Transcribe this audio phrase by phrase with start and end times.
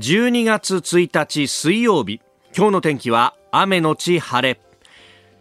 [0.00, 2.22] 12月1日水曜日。
[2.56, 4.58] 今日の天気は雨のち晴れ。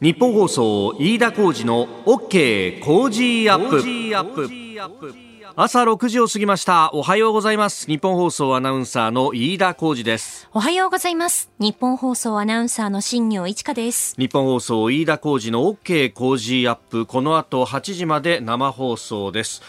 [0.02, 5.32] 日本放送飯田浩二の OK コージーアップ。
[5.56, 6.92] 朝6時を過ぎました。
[6.94, 7.88] おはようございます。
[7.88, 10.50] ニッポン放送アナウンサーの飯田浩司です。
[10.52, 11.50] おはようございます。
[11.58, 14.16] ニッポン放送アナウンサーの新行市佳です。
[14.18, 17.06] 日本放送飯田浩二の OK コージーアップ。
[17.06, 19.62] この後8時まで生放送です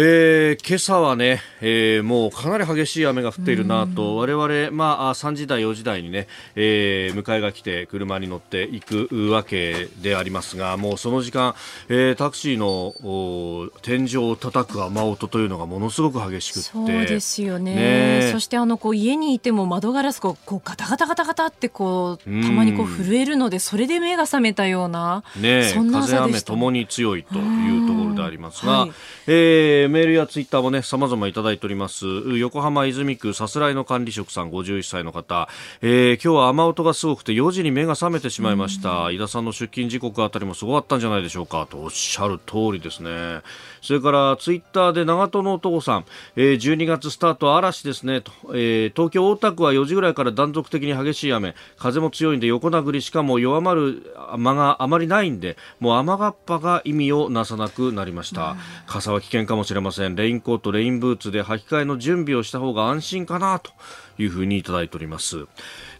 [0.00, 11.56] えー、今朝はね、えー、もうかなり激しい雨が降っているなと、我々、まあ、3時台、4時台にね、えー、迎えが来て車に乗っていくわけでありますが、もうその時間、
[11.88, 17.74] えー、タクシーの天井を叩く雨音というのがものすごく激しくそうですよね。
[17.74, 18.30] ね。
[18.30, 28.92] そしてあのこう家にいても窓ガラスこうこうガタガタガタガタってこうたまにこう震えるので、それで目が覚めたような、ね、そんな風雨ともに強いというところでありますが、はい、
[29.26, 32.06] えーメールやツイッターもね、様々いただいております。
[32.38, 35.48] 横浜泉区さすらいの管理職さん51歳の方、
[35.80, 39.10] えー、今日は雨音がすごくて4時に目が覚めてしまいました。
[39.10, 43.40] 井田さんの出勤時刻あたりもすごかったんじゃないでしょうかとおっしゃる通りですね。
[43.82, 46.04] それからツイッターで長門の男さん、
[46.36, 58.56] えー、12月スタート嵐ですねと、えー、東京大田区は4時ぐらいから断続的に激しい雨、風も強いんで横殴りしかも弱まる間があまりないんで、もう雨がっぱが意味をなさなくなりました。
[58.86, 60.16] 傘は危険かもしれません。
[60.16, 63.72] レインコート、レインブーツで履き替えの準備をした方が安心かなと
[64.18, 65.46] いうふうにいただいております。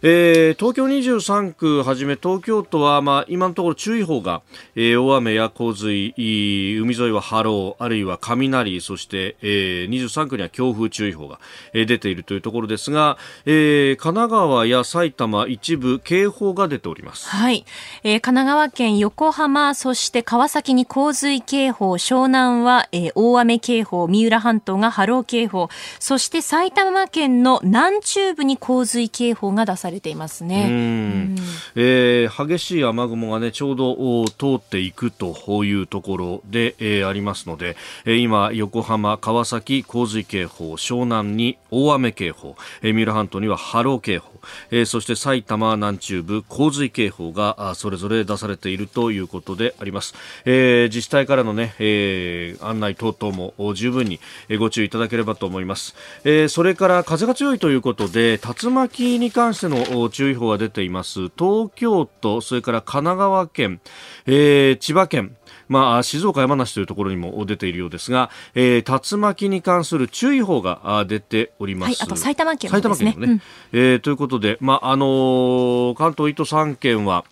[0.01, 4.41] えー、東京23区はじめ東京都は、まあ、今のところ注意報が、
[4.75, 11.39] えー、大雨や洪水海沿いは波浪あるいは雷そして、えー、23区には強風注意報が、
[11.73, 17.65] えー、出ているというところですが、えー、神奈川や埼玉一部警報が出ております、はい
[18.03, 25.67] えー、神奈川県横浜そして川崎に洪水警報湘南は、えー、大雨警報三浦半島が波浪警報
[25.99, 30.65] そして埼玉県の南中部に洪水警報が出されていますね。
[30.67, 31.35] うん、
[31.75, 44.39] えー、激しい雨雲がねちょうど通っていくというところで、えー、ありますので、えー、今横浜川崎洪水警報湘南に大雨警報、えー、三浦半島には波浪警報、
[44.71, 50.15] えー、そして埼玉南中部洪水警報がそれぞれ出されているということであります。
[50.45, 54.19] えー、自治体からのね、えー、案内等々も十分に
[54.57, 55.95] ご注意いただければと思います。
[56.23, 63.81] えー、それから風が強いということで竜巻に関してのの注意報が出ています東京都それから神奈川県、
[64.25, 65.35] えー、千葉県
[65.69, 71.89] まあ、静岡、山梨というところにも出ているようですが、えー、竜巻に関する注意報が出ております。
[71.89, 72.81] はい、あと埼玉県もね。
[72.81, 73.33] 埼玉県もね。
[73.33, 73.41] うん、
[73.79, 77.23] えー、ということで、まあ、あのー、関東1都3県は、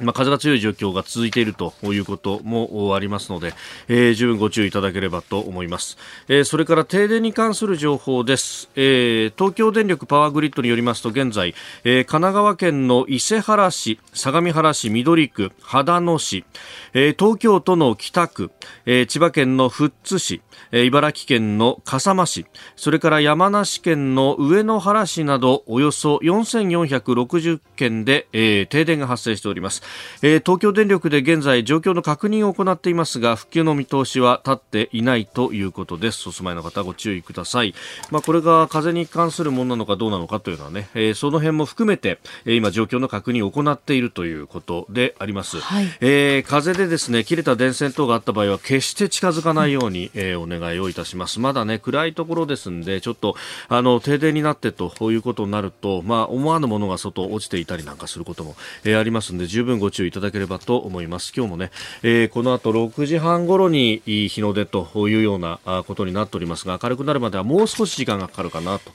[0.00, 3.54] まあ、風が強い状況が続いているということもありますので、
[3.86, 5.96] えー、十分ご注意いただければと思います、
[6.26, 16.44] えー、それから停電に関する情報です、えー、東京電力パワーグリッドによりますと現在、えー、神奈川県の伊勢原市相模原市緑区秦野市、
[16.92, 18.50] えー、東京都の北区、
[18.86, 29.83] えー、千葉県の富津市、え、茨城県の笠間市それから山梨県の上野原市などおよそ4460件で、えー、停電が発生しております。
[30.22, 36.28] えー、東京電力で現在状況の確認を行っていますが復旧の見通しは立っていないということです。
[36.28, 37.74] お住まいの方ご注意ください、
[38.10, 51.40] まあ、これが風に関するものなのかどうなのかというのはね、えー、その辺も含めて、えー、今状況の確認を行っているということであります、はい、えー、風でですね切れた電線等があった場合は決して近づかないように、えー、お願いをいたします。
[51.40, 53.36] まだね暗いところですんでちょっと
[53.68, 61.32] あの停電になってということになるとまあ思わぬものが外落ちていたりなんかすることも、えー、ありますんで十分ご注意いただければと思います。
[61.36, 61.70] 今日もね、
[62.02, 68.92] えー、この後6時半頃に日の出というようなことになっておりますが、明るくなるまではもう少し時間がかかるかなと。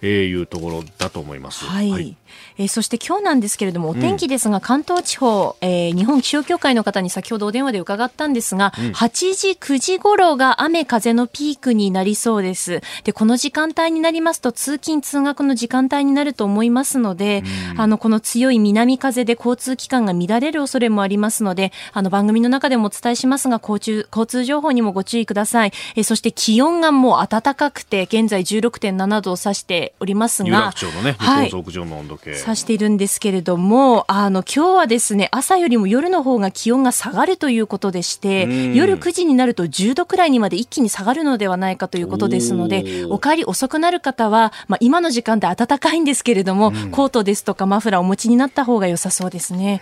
[0.00, 1.64] えー、いうところだと思います。
[1.64, 1.90] はい。
[1.90, 2.16] はい、
[2.58, 12.82] えー、そして今日なんですけれども、お天気ですが、うん、関東地方、えー、日本気象協会の方に先ほどお電話で伺ったんですが、うん、8時、9時頃が雨風のピークになりそうです。
[13.04, 25.72] で、この時間帯になりますと、通勤通学の時間帯になると思いますので、うん、あの、この強い南風で交通機関が乱れる恐れもありますので、あの、番組の中でもお伝えしますが、交通、交通情報にもご注意ください。
[25.94, 32.34] えー、そして気温がもう暖かくて、現在16.7度を指しておりますが、有楽町のね、はい、上の温度計。
[32.48, 49.80] 指しているんですけれども、あの、今日はですね、朝よりも夜の方が気温が下がるということでして、夜9時になると10度くらいにまで一気に下がるのではないかということですので、お帰り遅くなる方は、まあ、今の時間で暖かいんですけれども、うん、コートですとかマフラーお持ちになった方が良さそうですね。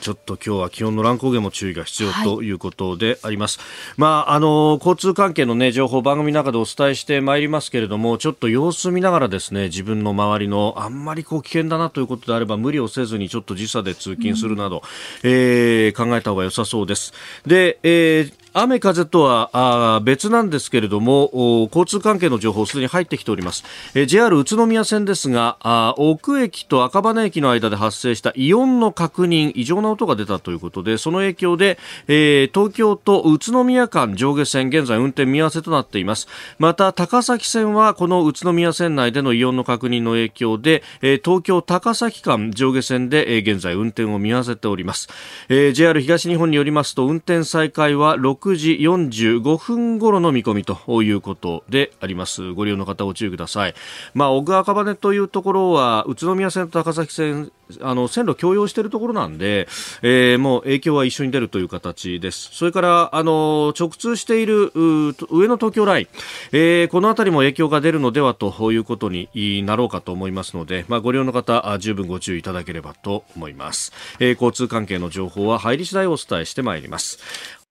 [0.00, 2.50] ちょっと今日は気温の乱高下も注意が必要とい。
[2.54, 3.58] うことであります。
[3.58, 14.82] はい、まあ、あの、交通関係のね、情報番組の中でお伝えしてまいりますけれども、ちょっと様子見ながらですですね自分の周りのあんまりこう危険だなということであれば無理をせずにちょっと時差で通勤するなど、
[15.22, 17.12] うん、えー、考えた方が良さそうです。
[17.46, 23.64] で、えー雨風とは別なんですけれども交通関係の情報すでに入ってきております、
[23.94, 36.28] え JR 宇都宮線ですが奥駅と赤羽駅の間で発生した異音の確認異常な音が出たということでその影響で、えー、東京と宇都宮間上下線現在運転見合わせとなっています。
[36.58, 45.08] また高崎線はこの宇都宮線内での異音の確認の影響で、えー、東京高崎間上下線で、え、現在運転を見合わせております、
[45.48, 52.52] え、JR 東日本によりますと運転再開は6 6時45分頃の見込みということであります。
[52.52, 53.74] ご利用の方ご注意ください。
[54.12, 57.50] まあ、小川赤羽というところは、宇都宮線と高崎線、
[57.80, 59.66] あの、線路共用しているところなんで、
[60.02, 62.50] えー、もう影響は一緒に出るという形です。
[62.52, 66.06] それから、あの、直通している上の東京ライン、
[66.52, 73.92] えー、この辺りも影響が出るのではということになろうかと思いますので、まあ、ご利用の方、十分ご注意いただければと思います。
[74.20, 77.63] えー、交通関係の情報は入り次第お伝えしてまいります。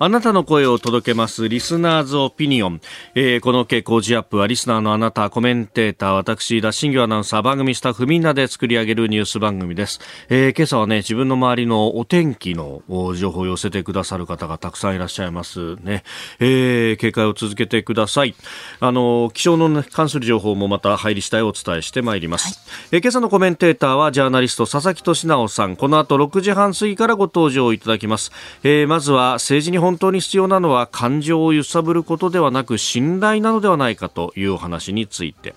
[0.00, 2.80] あなたの声を届けます、リスナーズオピニオン。
[3.14, 10.00] えー、この傾向ジアップは、リスナーのあなた、コメンテーター、私、田新業アナウンサー、番組スタッフみんなで作り上げるニュース番組です。
[10.28, 12.82] えー、今朝はね、自分の周りのお天気の
[13.14, 16.02] 情報を寄せてくださる方がたくさんいらっしゃいますね。
[16.40, 18.34] えー、警戒を続けてください。
[18.80, 22.58] あの、気象の、ね、関する情報もまた入り次第お伝えしてまいります。
[22.68, 25.76] はい、えー、今朝のコメンテーターは、ジャーナリスト、佐々木俊直さん。
[25.76, 28.32] この後6時半過ぎからご登場いただきます。
[28.64, 35.54] えー、まずは、政治に本当に必要なのは感情を揺さぶることではなく信頼なのではないかというお話について、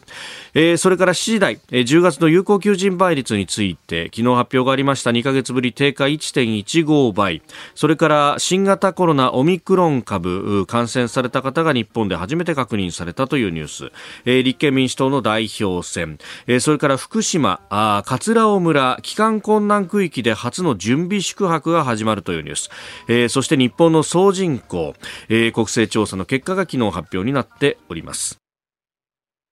[0.59, 5.12] えー、それから7時台、えー、10月の有効求人倍率について昨日発表がありました。
[5.12, 7.44] 2ヶ月ぶり低下1.15倍。
[7.75, 13.92] それから新型コロナオミクロン株感染された方が日本で初めて確認されたというニュース、
[14.25, 16.18] えー、立憲民主党の代表選、
[16.48, 22.69] えー、それから福島あ桂尾村帰還困難区域で初の準備宿泊が始まるというニュース、
[23.07, 24.94] えー、そして日本の総人銀行、
[25.27, 28.46] えー、国勢調査の結果が昨日発表になっております。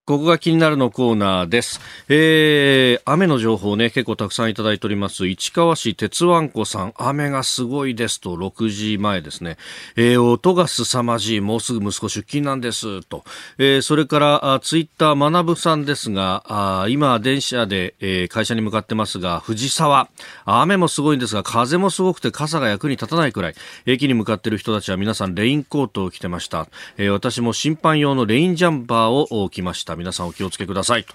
[0.06, 1.82] ここが気になるのコーナーです。
[2.10, 5.26] えー、雨の情報ね、結構たくさんいただいております。
[5.26, 9.58] 市川市鉄腕子さん、雨がすごいですと、6時前ですね。
[9.96, 13.24] えー、音が凄まじい、もうすぐ息子出勤なんです、と。
[13.58, 20.10] えー、それから、あツイッター学さんですが、あ今、電車で、えー、会社に向かってますが、藤沢、
[20.46, 23.56] 雨もすごいんですが、風もすごくて傘が役に立たないくらい、
[23.88, 26.68] 駅に向かっている人たちは皆さんレインコートを着てました。
[26.98, 29.95] えー、私も審判用のレインジャンパーを着ました。
[29.96, 31.06] 皆さんお気をつけください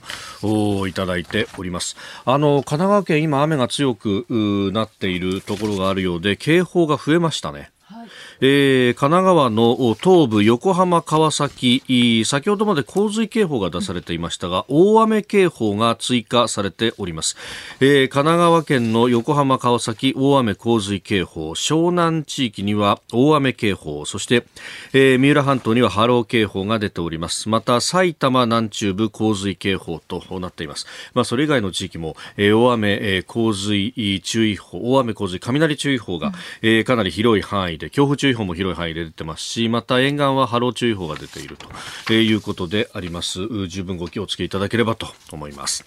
[0.41, 1.97] といただいております。
[2.25, 4.27] あの神奈川県今雨が強く
[4.73, 7.71] なっているところがあるようで警報が増えましたね。
[8.40, 17.37] えー、神奈川の東部横浜川崎先ほどまで洪水警報が出されていましたが大雨警報が追加されております、
[17.81, 24.44] えー、神奈川県の横浜川崎大雨洪水警報湘南地域には大雨警報そして、
[24.93, 27.49] えー、三浦半島には波浪警報が出ております。
[27.49, 30.87] また埼玉南中部洪水警報となっています。
[31.14, 36.32] まあそれ以外の地域も、えー、大雨、えー、洪水注意報大雨洪水雷注意報が、
[36.62, 41.57] えー、かなり広い範囲で強風注意報も広い範囲で出てますし、また沿岸は波浪注意報が出ている
[42.07, 43.69] ということであります。
[43.69, 45.85] 十分ご気をつけいただければと思います。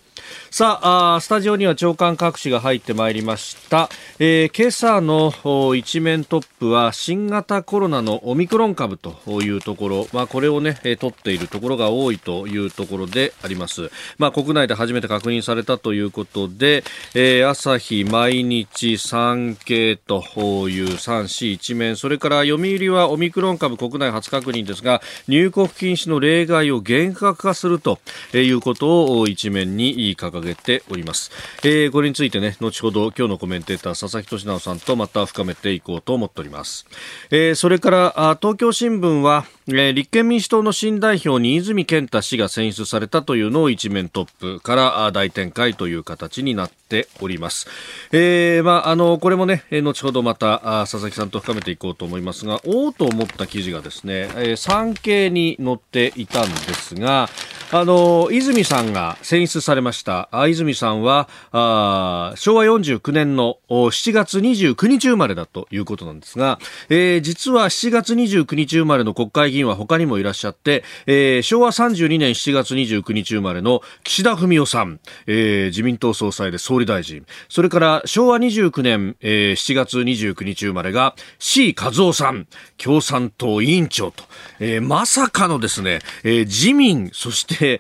[0.50, 0.80] さ
[1.16, 16.84] あスタジオには長官各紙が入ってまいりました、えー、今朝の一面トップは新型コロナのオミクロン株というところ、まあ、これをね、え、取っているところが多いというところであります、まあ、国内で初めて確認されたということで、
[17.16, 20.24] えー、朝日毎日産経と
[20.70, 28.00] いう3市一面それれから読売はオミクロン株国内初確認ですが入国禁止の例外を厳格化すると
[28.34, 31.32] いうことを一面に掲げております、
[31.64, 36.86] えー、これについてね後ほど今日のコメンテーター佐々木俊直さんとまた深めていこうと思っております、
[37.32, 47.68] えー、それから東京新聞はえー、立憲民主党の新代表に泉健太氏が選出されたというのを一面トップから大展開という形になってております。
[48.12, 57.30] えー、まあ、あの、これもね、後ほどまた佐々木さんと深めていこうと思いますが、おおと思った記事がですね、えー、産経に載っていたんですが、
[57.76, 60.30] あの、泉さんが選出されました。
[60.48, 77.26] 泉さんは、あ昭和49年の7月29日生まれだということなんですが、えー、実は7月29日生まれの国会議員は他にもいらっしゃって、えー、昭和32年7月29日生まれの岸田文雄さん、えー、自民党総裁で総理大臣。
[77.50, 82.46] それから昭和29年、えー、7月29日生まれが C 和夫さん、
[82.78, 84.26] 共産党委員長と、
[84.60, 87.80] えー、まさかのですね、えー、自民、そして、え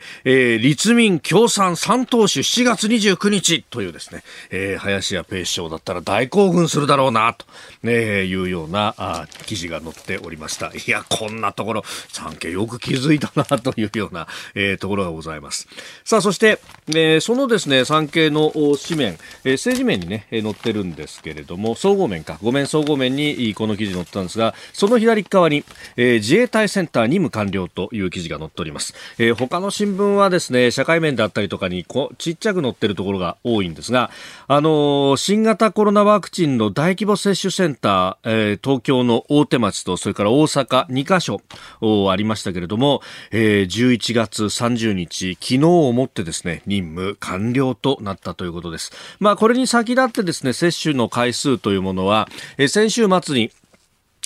[0.55, 7.45] ー、立民共産三党首7月29日というですね、えー、林家ペイ師匠だったら大興奮するだろうな、と、
[7.83, 10.67] ね、いうようなあ記事が載っておりました。
[10.67, 15.67] いや、こんなところ、産経よく気づいたな、というような、えー、ところがございます。
[16.03, 25.63] さあ、そして、えー、そのですね、産経の紙面、えー、政治面にね、載ってるんですけれども、総合面か、ごめん総合面にこの記事載ってたんですが、その左側に、
[25.97, 28.93] えー、自衛隊センター任務完了という記事が載っております。
[29.17, 34.11] えー、他の新聞はですね、社会面だったりとかにこちっちゃく載ってるところが多いんですが、
[34.47, 41.41] あの、新型コロナワクチンの大規模接種センター、えー、東京の大手町と、それから大阪2カ所
[41.81, 43.01] ありましたけれども、
[43.31, 48.91] えー、11月30日、昨日をもってですね、任務完了となったということです。
[49.19, 53.49] まあ、これに先立ってですね、接種の回数というものは、えー、先週末に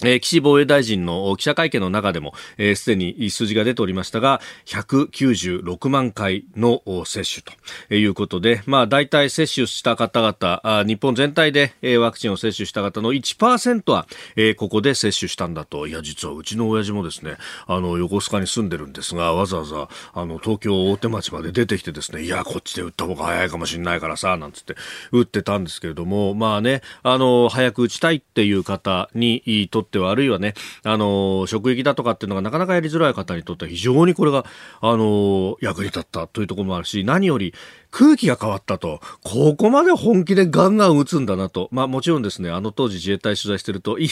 [0.03, 7.43] え、岸防衛大臣の記者会見の中でも、す、えー、で、に数字が出ておりましたが、196万回の接種
[7.87, 15.87] ということで、まあ、大体接種した方々、日本全体で、え、ワクチンを接種した方の1%は、えー、ここで接種したんだと。
[15.87, 24.75] いや、実はうちの親父もですね、あの、横須賀に住んでるんですが、わざわざ、あの、東京大手町まで出てきてですね、いや、こっちで打った方が早いかもしれないからさ、なんつって
[25.11, 30.53] 打ってたんですけれども、まあね、あの、早く打ちたいっていう方にとってっては、あるいはね、
[30.83, 34.45] あの、職域だとかっていうのがなかなかやりづらい方にとっては非常にこれが、
[34.81, 37.53] あの、役に立ったというところもあるし、何より、
[37.91, 41.69] 空気が変わったと、ここまで本気でガンガン打つんだなと。
[41.71, 44.09] まあもちろんですね、あの当時自衛隊取材してると、いや、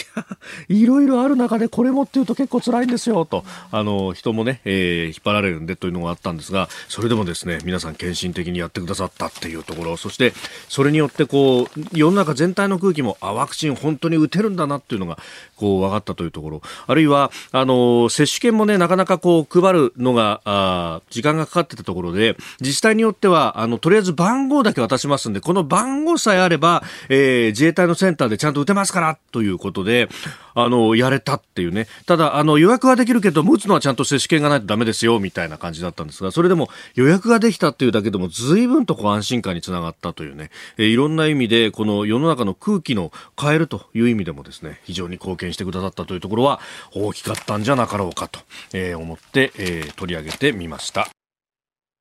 [0.68, 10.32] いろいろある中でこれもっていうと結構辛いんですよ、と、あの、人もね、えー、引っ張られるんでというのがあったんですが、それでもですね、皆さん献身的にやってくださったっていうところ、そして、
[10.68, 15.18] それによってこう、世の中全体の空気も、あ、ワクチン本当に打てるんだなっていうのが、
[15.56, 30.08] こう、分かったというところ、あるいは、あの、接種券もね、なかなかこう、配るのが、あ時間がかかってたところで、自治体によっては、あの、とりあえず番号だけ渡しますんで、この番号さえあれば、えー、自衛隊のセンターでちゃんと打てますからということで、
[30.54, 31.86] あの、やれたっていうね。
[32.06, 46.60] ただ、あの、予約はできるけど、打つのはちゃんと接種券がないとダメですよ、みたいな感じだったんですが、それでも予約ができたっていうだけでも、随分とこう安心感につながったというね、えー、いろんな意味で、この世の中の空気の変えるという意味でもですね、非常に貢献してくださったというところは
[46.94, 48.40] 大きかったんじゃなかろうかと、
[48.72, 51.08] えー、思って、えー、取り上げてみました。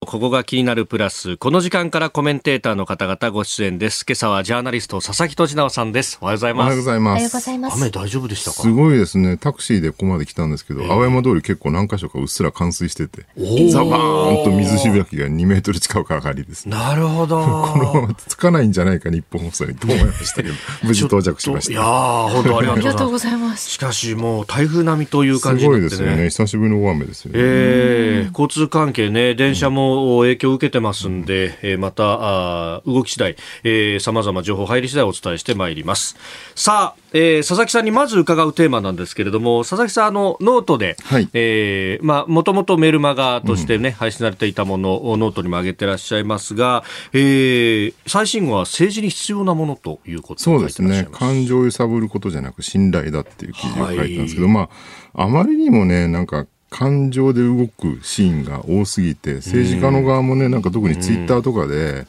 [0.06, 1.38] ここが気になるプラス。
[1.38, 4.06] この時間からコメンテーターの方々ご出演です。
[4.08, 6.20] 今朝はジャーナリスト佐々木俊直さんです。
[6.22, 6.64] おはようございます。
[6.64, 7.78] おはようございます。
[7.82, 9.38] 雨大丈夫でしたかすごいですね。
[9.38, 13.26] タクシーでここまで来たんですけど、えー、青山通り結構何箇所かうっすら冠水してて、
[13.72, 16.76] ザバーンと水しぶきが2メートル近く上がりですね。
[16.76, 17.42] なるほど。
[17.42, 21.72] このままつかないんじゃないか、ニッポン放送にと思いましたけど、 無事到着しました。
[21.72, 23.72] いや本当ありがとうございます。
[23.72, 25.90] しかしもう台風並みという感じになってね。
[25.90, 26.30] すごいですよね。
[26.30, 27.40] 久しぶりの大雨ですよね。
[27.42, 36.16] えー、交通関係ね、電車も影響を受けてますんで、えー、また、あ動き次第、えー、様々情報入り次第お伝えしてまいります。
[36.56, 46.84] さあ、えー、佐々木さんにまず伺うテーマなんですけれども、佐々木さん、あの、ノートで、はい、えー、まあ、もともとメルマガとしてね、うん、配信されていたものをノートにも上げてらっしゃいますが、
[47.14, 51.08] えー、最新号は政治に必要なものということそうですね。
[51.12, 54.70] 感情を揺さぶることじゃなく信頼だっていう記事を書いてたんですけど、はい、ま
[55.14, 62.06] あ、あまりにもね、なんか、感情で動くシーンが多すぎて政治家の側もねなんか特にツイッターとかで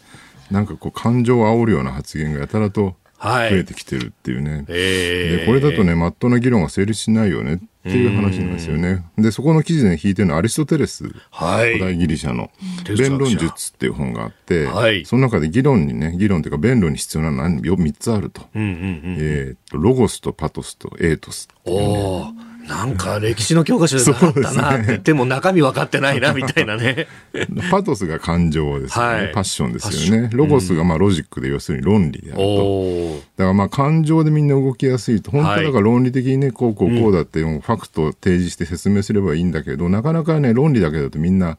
[0.50, 9.04] なんかこう感情を煽るような発言がやたらと増えてきてるっていうね、はいでこれだとねまっとうな議論が成立しないよねっていう話なんですよね。
[9.16, 12.50] でそこの記事で引いてるのはアリストテレス、はい、古代ギリシャの
[12.98, 22.55] 「弁論術」っていう本があって、はい、その中で議論にね議論というか弁論に必要なのは3つあると,、えーと、ロゴスとパトスとエートスっていうね。
[22.68, 27.06] なんか歴史の教科書でなかったなって言っても中身分かってないなみたいなね。
[27.70, 30.30] パトスが感情ですよね、はい、パッションですよね。
[30.32, 33.16] ロゴスがまあロジックで要するに論理であると。
[33.36, 35.30] だからまあ感情でみんな動きやすいと。
[35.30, 41.58] 本当はだから論理的にね、こうこうこうだってファクトを提示して説明すればいいんだけど、なかなかね、論理だけだとみんな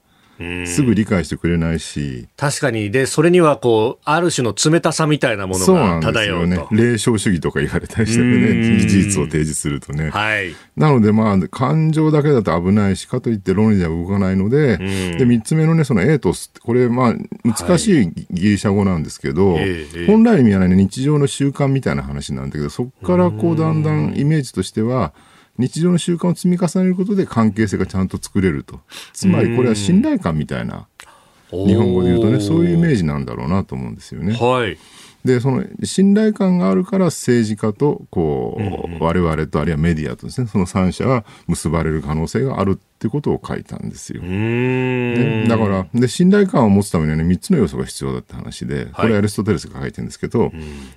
[0.65, 2.27] すぐ理解してくれないし。
[2.37, 2.91] 確かに。
[2.91, 6.47] で、それにはこう、ある種の冷たさみたいなものが漂うと。
[6.47, 6.65] ね。
[6.71, 10.09] 霊障主義とか言われたりしてね、事実を提示するとね。
[10.09, 10.53] はい。
[10.75, 14.77] なのでまあ、感情だけだと危ないし、かといって論理では動かないので、
[15.17, 25.13] で、三つ目のね、そのエートスこれまあ、難しいギリシャ語なんですけど、はい、本来の意味はね、日常の習慣みたいな話なんだけど、そこからこう、だんだんイメージとしては、
[25.57, 28.79] 日常の習慣を積み重ねることで関係性がちゃんと作れると。
[29.13, 30.87] つまりこれは信頼感みたいな
[31.51, 34.33] 日本語で言うとねそういうイメージなんだろうなと思うんですよね。
[34.33, 34.77] はい。
[35.25, 44.21] でその信頼感があるから政治家とこう、うんうん、我々とあるいはメディアとですねその3者が結ばれる可能性があるってことを書いたんですよ。
[44.21, 50.51] ね、だからで信頼感を持つためにはね3つの要素が必要だって話でこれはアリストテレスが書いてるんですけど、はい、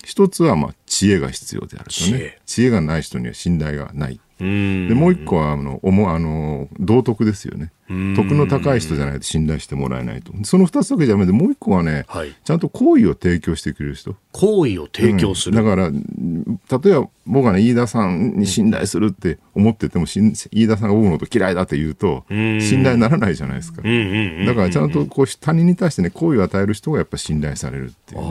[0.07, 2.39] 1つはまあ知恵が必要であるとね。
[2.47, 4.21] 知恵がない人には信頼がない。
[4.41, 7.73] でもう一個はあのおもあの道徳ですよね。
[7.91, 10.33] 徳の高い人じゃないと信頼してもらえないと。
[10.45, 14.15] その二つだけじゃダメで、もう一個はね、はい、ちゃんと好意を提供してくれる人。
[14.33, 23.83] 好意を提供する、うん、だから、例えば僕がね、飯田さんに信頼するって思ってても、飯田さんが僕のこと嫌いだって言うと、信頼にならないじゃないですか。
[23.83, 28.29] だからちゃんとこう他人に対してね、好意を与える人がやっぱ信頼されるっていうね。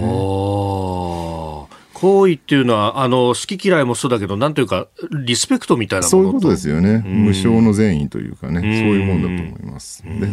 [2.00, 7.04] 行為っていうのは、あの、好き嫌いもそうだけど、なんというか、リスペクトみたいなものそういうことですよね。
[7.06, 10.04] 無償の善意というかね、そういうもんだと思います。
[10.04, 10.28] で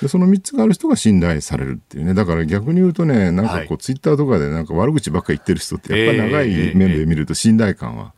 [0.00, 2.14] で、その3つがある人が信頼されるっていうね。
[2.14, 8.12] だから逆に言うとね、なんかこう、ツイッターとかでなんか悪口ばっかり言ってる人って、やっぱり長い面で見ると信頼感は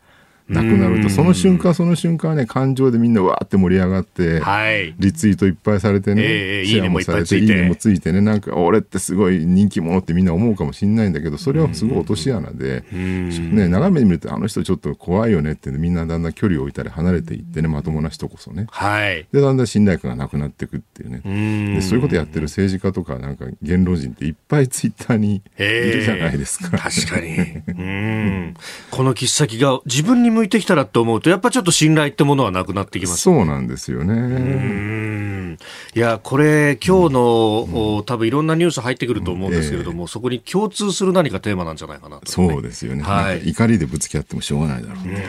[0.52, 18.66] なくなると、その瞬間その瞬間ね、感情でみんなわーって盛り上がって、はい、リツイートいっぱいされてね、えー、シェアもされて、いいねもついてね、なんか俺ってすごい人気者ってみんな思うかもしれないんだけど、それはすごい落とし穴で、ね、眺めてみると、あの人ちょっと怖いよねって、みんなだんだん距離を置いたり離れていってね、まともな人こそね。
[18.70, 21.74] はい、で、だんだん信頼感がなくなっていくっていうね。
[21.74, 26.76] でそういうことやってる政治家とか、なんか言論人っていっぱいツイッターにいるじゃないですか。
[26.76, 27.62] 確かに。
[27.68, 28.54] うん
[28.90, 35.56] この切っ先が自分に向いてきたらと思うと、やっぱちょっと信頼ってものはなくなってきます、そうなんですよね。
[35.94, 43.02] いや、これ、今日の、うん、多分いろんなニュース入ってくると思うんですけれども、えー、そこに共通する何かテーマなんじゃないかなと、ね、そうですよね。
[43.02, 43.50] はい。
[43.50, 45.24] 怒りでぶつけ合ってもしょうがないだろう、ね、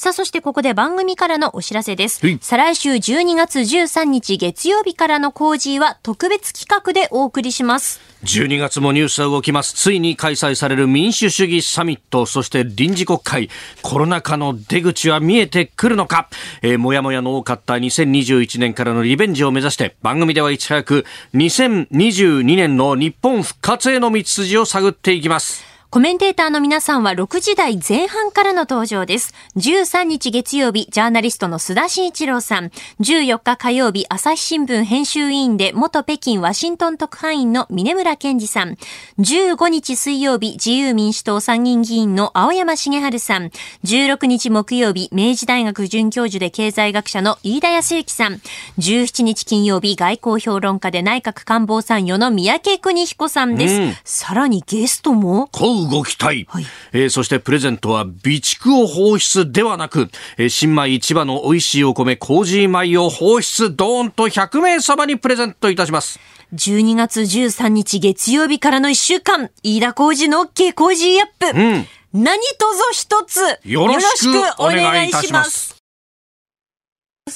[0.00, 2.22] さあ、そしてここで番組からのお知らせです。
[2.40, 8.00] 再来週12月13日月曜日からの工事は特別企画でお送りします。
[8.24, 9.74] 12月もニュースは動きます。
[9.74, 13.50] ついに開催される民主主義サミット、そして臨時国会、
[13.82, 16.30] コロナ禍の出口は見えてくるのか、
[16.62, 21.04] えー、もやもやの多かった2021年からのリベンジを目指して、番組ではいち早く
[21.34, 25.69] 2022年の日本復活への道筋を探っていきます。
[25.90, 29.34] コメンテーターの皆さんは6時台前半からの登場です。
[29.56, 32.70] 13日月曜日、ジャーナリストの須田慎一郎さん。
[33.00, 38.76] 14日火曜日、朝日新聞編集委員で元北京ワシントン特派員の峰村健二さん。
[39.18, 43.50] 15日水曜日、自由民主党参議院議員の青山茂春さん。
[43.82, 48.40] 16日木曜日、明治大学准教授で経済学者の飯田康之さん。
[48.78, 53.74] 17日金曜日、外交評論家で内閣官房参与の三宅邦彦さんです。
[53.74, 55.48] うん、さらにゲストも？
[55.88, 63.74] 動きたい、はい、えー、そしてプレゼントは備蓄を放出ではなく、えー、新米市場の美味しいお米麹米を放出。
[63.74, 66.18] ドーンと100名様にプレゼントいたします。
[66.54, 71.86] 12月13日月曜日からの1週間飯田麹の OK 麹アップ、うん、
[72.24, 75.79] 何卒一つよろしくお願いいたします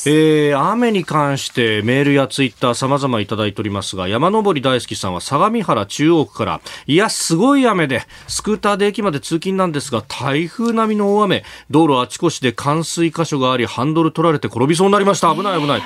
[0.07, 15.35] えー、雨に関してメールやツイッター様々いただいておりますが、山登り大好きさんは相模原中央区から、いや、すごい雨で、スクーターで駅まで通勤なんですが、台風並みの大雨、道路あちこちで冠水箇所があり、ハンドル取られて転びそうになりました。
[15.35, 15.83] 危ない危ない。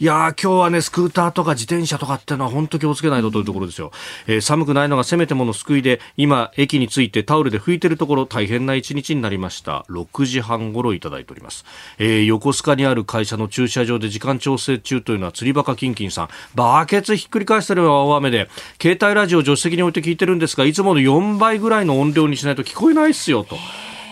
[0.00, 3.90] いやー、今日はね、スクーターとか自転車とかっていうのは本当気をつけないとというところですよ。
[4.28, 9.84] えー、寒くないのがせめてもの救いで、今、駅に着いてタオルで拭いてるところ、大変な一日になりました。
[9.90, 11.64] 6時半頃いただいております。
[11.98, 16.28] えー、横須賀にある会社の駐車場で時間調整中というのは釣りバカキンキンさん。
[16.54, 18.48] バケツひっくり返してるような大雨で、
[18.80, 23.56] 携帯ラジオ助手席に置いて聞いてるんですが、いつもの4倍ぐらいの音量にしないと聞こえないっすよ、と。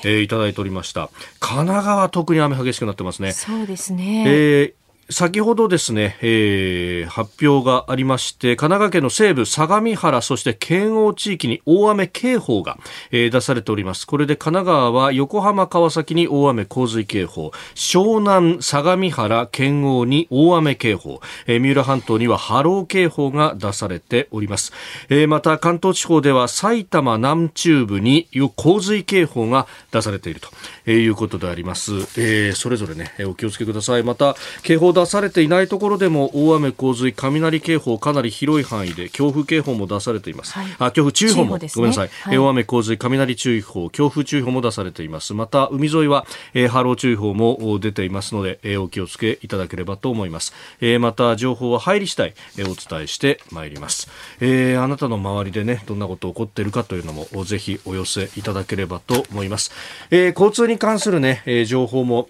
[0.05, 1.11] えー、いただいておりました。
[1.41, 3.33] 神奈川特に雨激しくなってますね。
[3.33, 4.25] そうですね。
[4.27, 12.77] えー先ほどですね、えー、発表がありまして、神奈川県の西部相模原、そして県央地域に大雨警報が、
[13.13, 14.05] えー、出されております。
[14.05, 24.73] これで神奈川は横浜、川崎に大雨洪水警報、湘南、相模原、県央に大雨警報、えー、三浦半島には波浪警報が出されております。
[25.09, 31.93] えー、また関東地方では埼玉南中部に洪水警報が出されていると、いうことであります。
[32.17, 34.03] えー、それぞれね、お気をつけください。
[34.03, 45.35] また、警報出されていないところでも大雨洪水雷警報かなり広い範囲で強風警報も出されています、はい、あ強風注意報も、ね、ごめんなさい、はい、大雨洪水雷注意報強風注意報も出されています。
[45.35, 54.09] また海沿いは、えー、波浪注意報も出ていますので、えー、お気をつけいただければと思います、えー、また情報は入り次第、えー、お伝えしてまいります、
[54.41, 59.71] えー、あなたの周りでねどんなこと起こっているかというのもぜひお寄せいただければと思います、
[60.11, 62.29] えー、交通に関するね、えー、情報も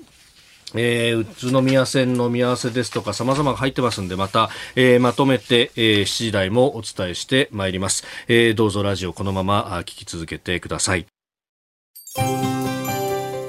[0.75, 11.07] えー、宇都宮線の見合わせですとか様々入ってますんでまた、えー、まとめて、えー、7時台もお伝えしてまいります、えー、どうぞラジオこのまま聞き続けてください。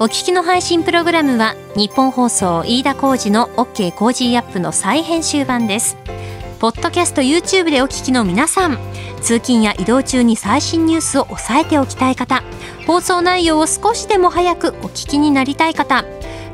[0.00, 5.96] お聞きの配信プログラムはニッポン放送飯田浩司の OK Cozy up の再編集版です。
[6.60, 8.78] ポッドキャスト YouTube でお聞きの皆さん
[9.20, 12.42] 通勤や移動中に最新ニュースを押さえておきたい方
[12.84, 16.04] 放送内容を少しでも早くお聞きになりたい方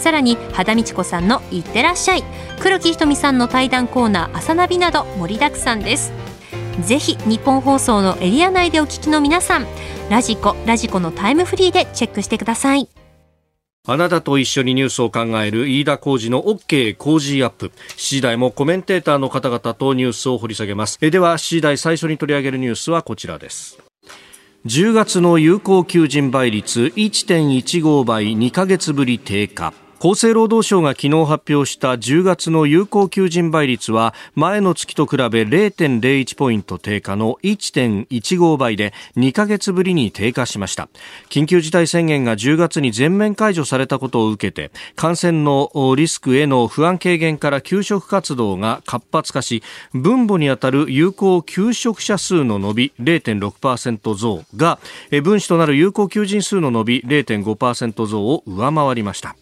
[0.00, 2.24] さらに肌道子さんの「いってらっしゃい」
[2.58, 6.12] 黒木ひとみさんの対談コーナー「朝ナビ」など盛りだくさんです
[6.82, 9.66] ぜひ日本放送のエリア内でお聞きの皆さん
[10.08, 12.88] ラジコラジコのタイムフリーでチェックしてください
[13.86, 17.72] あなたと一緒にニュースを考える飯田浩二の OK 工事アップ。
[17.96, 20.98] 7時台もコメンテーターの方々とニュースを掘り下げます。
[21.00, 23.78] えでは、7時台最初に取り上げるニュースはこちらです。
[24.66, 29.72] 10月の有効求人倍率1.15倍2ヶ月ぶり低下。
[30.02, 40.88] 厚生労働省が昨日発表した10月の有効求人倍率は前の月と比べ0.01ポイント低下の1.15倍で2ヶ月ぶりに低下しました。
[41.28, 54.78] 緊急事態宣言が10月に全面解除されたことを受けて感染のリスクへの不安軽減から給食活動が活発化し分母にあたる有効求職者数の伸び0.6%増が
[55.22, 59.36] 分子となる有効求人数の伸び0.5%増を上回りました。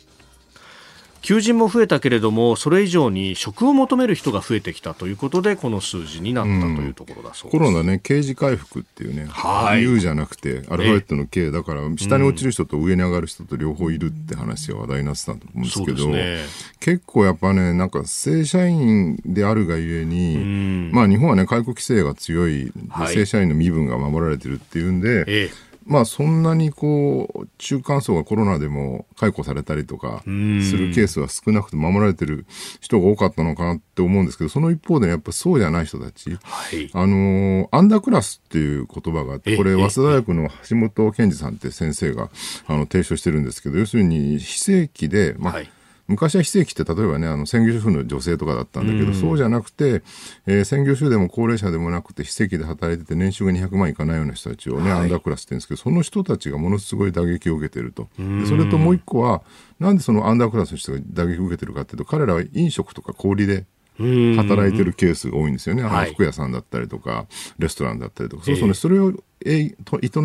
[1.22, 16.38] 求人も増えたけれどもそれ以上に職を求める人が増えてきたということでこの数字になったというところだそうです、うん、コロナね刑事回復っていうね、はい、U じゃなくてアルファベットの K だから下に落ちる人と上に上がる人と両方いるって話が話題になってたと思うんですけど、ね、
[16.81, 32.46] 結構やっぱねなんか正社員であるがゆえに、うん、まあ日本はね解雇規制が強い、はい、正社員の身分が守られてるっていうんで、ええまあそんなにこう中間層がコロナでも解雇されたりとかするケースは少なくて守られてる
[32.81, 36.37] 人が多かったのかなって思うんですけどその一方でやっぱそうじゃない人たち、は
[36.77, 42.29] い、あのアンダークラスっていう言葉があってこれ早稲田大学の橋本健二さんって先生が
[42.66, 45.70] あの提唱してるんですけど要するに非正規で、まあ、はい
[46.08, 50.02] 昔は非正規って例えばね、あの専業主婦の女性とかだったんだけど、うん、そうじゃなくて、
[50.46, 58.08] えー、専業主婦でも高齢者でもなくて非正規で働いてて年収が200万いかないような人たちをね、はい、アンダークラスって言うんですけど、その人たちがものすごい打撃を受けてると。
[58.18, 59.42] でそれともう一個は、
[59.78, 63.66] なんでそのアンダークラスの人が打撃を受けてるかっていうと、彼らは飲食とか小売で
[63.98, 65.82] 働いてるケースが多いんですよね。
[65.82, 67.26] あの服屋さんだったりとか、
[67.58, 69.12] レストランだったりとか、そうそうね、それを
[69.44, 69.74] 営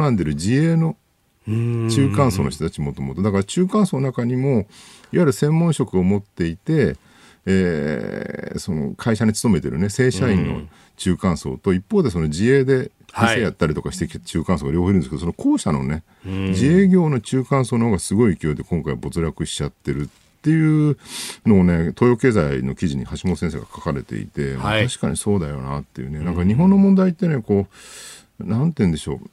[0.09, 0.95] んでる自営の
[1.47, 3.21] 中間層の人たちもともと。
[3.21, 4.65] だから中間層の中にもいわ
[5.12, 6.95] ゆる専門職を持っていて、
[7.45, 10.62] えー、その会社に勤めてるね正社員の
[10.95, 20.08] 中間層と一方でその自営で店やったりとかしてきた中間層が両方いるんですけど、その後者のね自営業の中間層の方がすごい勢いで今回没落しちゃってるっ
[20.41, 20.97] ていう
[21.45, 26.19] のをね東洋経済の記事に橋本先生が書かれていて、はい、確かにそうだよなっていうね。
[26.19, 27.67] なんか日本の問題ってねこ
[28.39, 29.29] うなんて言うんでしょう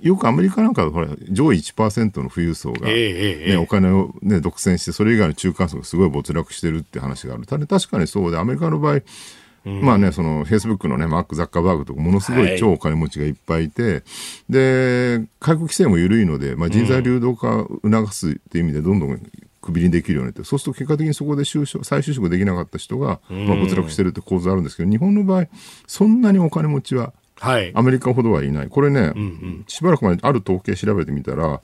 [0.00, 7.46] よくアメリカなんかほら上位1%の富裕層が、ねお金を、ね、独占してそれ以外の中間層がすごい没落してるって話がある。
[7.46, 9.00] 確かにそうでアメリカの場合
[9.64, 14.02] うん、まあね、そのフェイスブックのね、マック・ザッカーバーグとか、ものすごい超お金持ちがいっぱいいて、はい、
[14.48, 19.20] で、解雇規制も緩いので、まあ、人材流動化を促すっていう意味で、どんどん
[19.60, 25.46] クビにできるようになって、そうすると結果的にそこで就職再就職できなかった人が、まあ、没落してるって構図あるんですけど、日本の場合、
[25.86, 28.68] そんなにお金持ちははい、アメリカほどはいない。
[28.68, 31.60] これね、うんうん、しばらく前にある統計調べてみたら、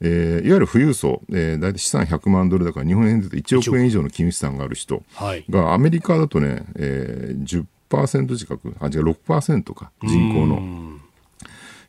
[0.00, 5.02] えー、いわゆる富裕層、えー、大体資産100万ドルだから日本円で1億円以上の金資産がある人
[5.50, 10.98] が、アメリカだとね、えー、10%近く、あ、違う、6%か、人口の。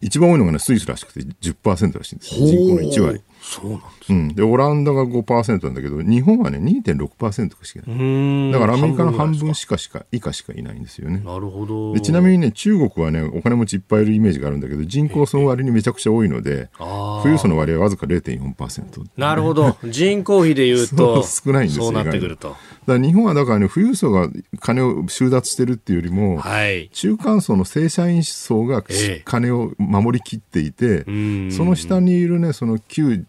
[0.01, 3.21] 一番多いのがね、スイスらしくて10%らしいんです人口の1割。
[3.41, 8.51] そうなんです、うん、でオランダが5%なんだけど日本はね2.6%しかない。
[8.51, 11.21] だからアメリカの半分しかしか以下しかいないんですよね。
[11.23, 11.93] なるほど。
[11.93, 19.77] でちなみにね中国はねお金持ちいっぱいいるイメージがあるんだけど人口その割にめちゃくちゃ多いので富裕層の割合はわずか0.4%、ね、なるほど。
[19.85, 22.55] 人口比でいうと少ないんですよそうなってくると。
[22.85, 28.83] だ日本はだからね富裕層が金を収奪してるっていうよりも、はい、中間層の正社員層が
[29.25, 33.25] 金を守りきっていて、ええ、その下にいるねその旧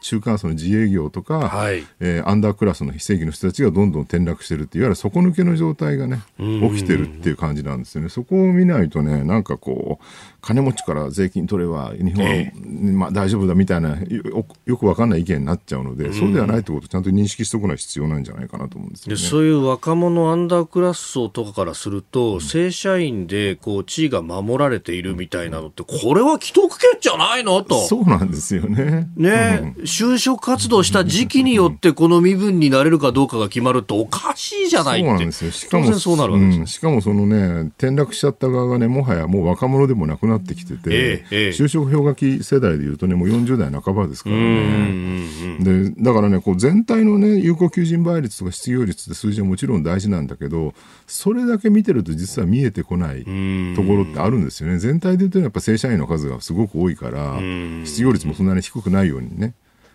[0.00, 8.08] 中間層の自営業とか、はいえーアンダークラスの非正規の人たちがどんどん転落してるっていわゆる底抜けの状態がね起きてるっていう感じなんですよね。
[8.08, 10.04] そこを見ないとねなんかこう
[10.40, 12.52] 金持ちから税金取れば日本は、え
[12.92, 19.20] まあ、大丈夫だみたいなよよくわかんない意見になっちゃうので、そうではないってことをちゃんと認識しておくのは必要なんじゃないかなと思うんですよね。
[19.20, 27.86] でそういう若者アンダークラス層とかからすると、正社員でこう地位が守られているみたいなのって、これは既得権じゃないのと。
[27.86, 29.08] そうなんですよね。
[29.16, 29.47] ね、
[29.84, 35.08] 就職活動した時期によってこの身分になれるかどうかが決まるっておかしいじゃないって。
[35.08, 35.50] そうなんですよ。
[35.50, 45.58] しかも、そうなるわけですうんしかもそのね、転落しちゃった側がね、もはやもう若者でもなくなってきてて、ええええ就職氷河期世代でいうとね、もう40代半ばですからね。
[45.60, 50.74] で、だからね、こう全体のね、有効求人倍率とか失業率って数字はもちろん大事なんだけど、
[51.06, 54.78] それだけ見てると実は見えてこないんところってあるんですよね。
[54.78, 57.38] 全体で言うとやっぱ正社員の数がすごく多いから、
[57.84, 59.37] 失業率もそんなに低くないようにね。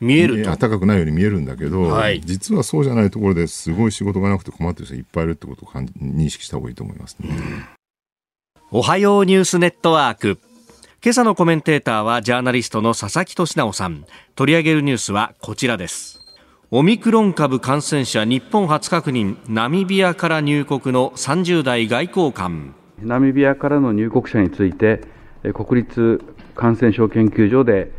[0.04, 0.58] 見えるとあ。
[0.58, 7.30] 高くないように見えるんだけど、はい実はそうじゃないところですごい仕事がなくて困ってる人がいっぱいいるってことを認識した方がいいと思いますね。
[8.72, 10.40] おはようニュースネットワーク。
[11.04, 14.06] 今朝のコメンテーターはジャーナリストの佐々木俊直さん。
[14.36, 16.22] 取り上げるニュースはこちらです。
[16.72, 22.74] オミクロン株感染者日本初確認、ナミビアから入国の30代外交官。
[23.00, 25.02] ナミビアからの入国者について、
[25.44, 26.22] えー国立
[26.56, 27.92] 感染症研究所で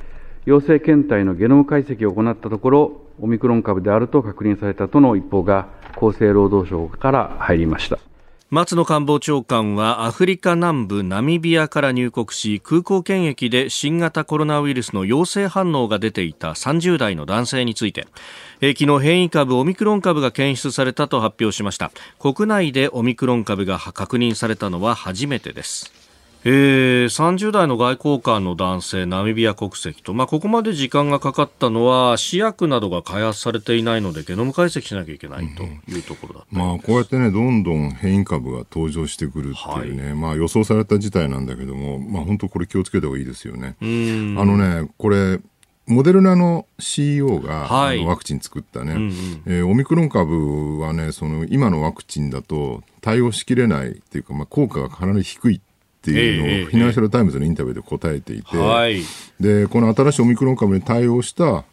[0.47, 7.99] 陽性検体のゲノム解析を行ったところ、オミクロン株であると確認されたとの一報が厚生労働省から入りました。
[8.51, 18.07] 松野官房長官はアフリカ南部ナミビアから入国し空港検疫で新型コロナウイルスの陽性反応が出ていた30代の男性について
[18.61, 26.04] え昨日変異株オミクロン株が検出されたと発表しました国内でオミクロン株が確認されたのは初めてです
[26.47, 43.77] えー、30代の外交官の男性、ナミビア国籍と、まあ、ここまで時間がかかったのは、試薬などが開発されていないので、ゲノム解析しなきゃいけないというところだったまあ、こうやってね、どんどん変異株が登場してくるっていうね、まあ予想された事態なんだけども、まあ本当これ気をつけた方がいいですよね。
[43.81, 44.37] うん。
[44.39, 45.41] あのね、これ、
[45.87, 48.05] モデルナの CEO が、はい。
[48.05, 49.13] ワクチン作ったね、んうん。
[49.47, 55.63] えーオミクロン株はね、その今のワクチンだと対応しきれないっていうか、まあ、効果がかなり低い
[56.11, 59.03] っていうのを、フィナンシャル・タイムズのインタビューで答えていて、はい。
[59.41, 61.65] でこの新しいオミクロン株に対応した、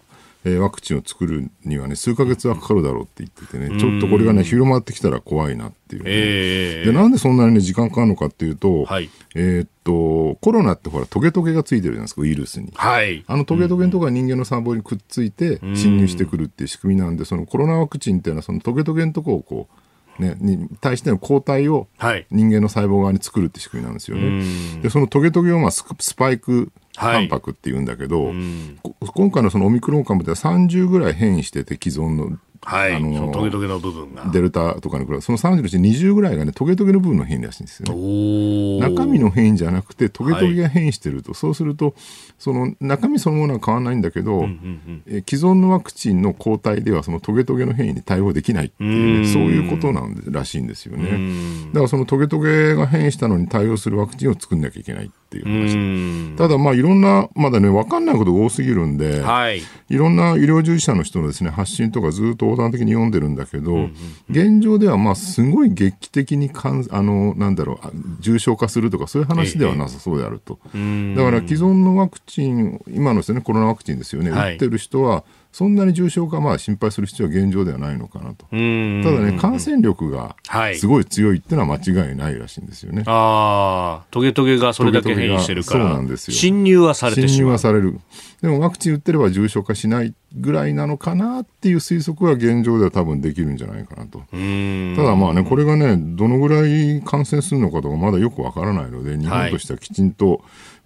[0.43, 12.71] えーワクチンを作るにはね数ヶ月はかかるだろうって言っててねちょっとこれがね広まってきたら怖いなっていうね、ええでなんでそんなに、ね、時間かかるのかっていうと,、はいえーっとコロナってほらトゲトゲがついてるじゃないですかウイルスに。
[12.73, 13.23] はい。
[13.27, 19.75] あのトゲトゲのところが人間の細胞にくっついて侵入してくるっていう仕組みなんで、そのコロナワクチンっていうのはそのトゲトゲのところをこう、
[20.21, 22.25] ね、に対しての抗体をはい。
[22.31, 24.43] 人間の細胞側に作るって仕組みなんですようね。
[24.77, 32.93] んでそのトゲトゲをまあススパイクはいタンパクって言うんだけど、うんこ今回のそのオミクロン株では30ぐらい変異してて既存のはい。
[32.93, 34.29] あのートゲトゲの部分が。
[34.31, 38.79] デルタとかに比べてその30のうち20ぐらいがねトゲトゲの部分の変異らしいんですよね。
[38.79, 41.95] 中身の変異じゃなくてトゲトゲが変異してると、そうすると
[42.37, 51.09] その中身そのものは変わらないんだけど、うんうんえ既存のワクチンの抗体ではそのトゲトゲの変異に対応できないっていうね、うんそういうことなんでらしいんですようね。
[51.17, 55.75] んだからそのトゲトゲが変異したのに対応するワクチンを作んなきゃいけないっていうう話。
[55.75, 59.61] んただまあいろんなまだね分かんないことが多すぎるんで、はい。
[59.89, 63.89] いろんな医療従事者の人のですね発信とかずっと横断的に読んでるんだけど、
[64.29, 70.59] 現状ではまあすごい劇的にかんあのなんだろうあ重症化するとかそういう話ではなさそうであると。
[70.73, 71.15] うん。
[71.15, 74.53] だから既存のワクチン、今のですね、コロナワクチンですよね、はい。
[74.53, 78.45] 打ってる人は、そんなに重症化、まあ心配する必要は現状ではないのかなと。
[78.51, 83.03] うんただね、感染力がはいすごい強いっていうのは間違いないらしいんですよね。
[83.05, 85.85] ああ、トゲトゲがそれだけ変異してるから。
[85.87, 87.51] そうなんですよ侵入はされて侵入しまう。
[87.53, 87.99] はされる。
[88.41, 94.23] でもワクチン打ってれば重症化しないぐらいなのかなっていう推測は現状では多分できるんじゃないかなと。
[94.33, 100.41] うんただまあね、これがね、どのぐらい感染するのかとかまだよくわからないので、日本としてはきちんと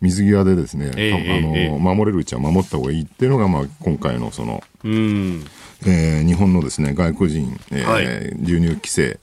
[0.05, 5.43] 水際でですね、ええああのええ守れるうちは守った方がいいっていうのが、まあ、今回のその、うん。
[5.85, 8.05] えー日本のですね、外国人、えーはい
[8.39, 9.19] 流入規制、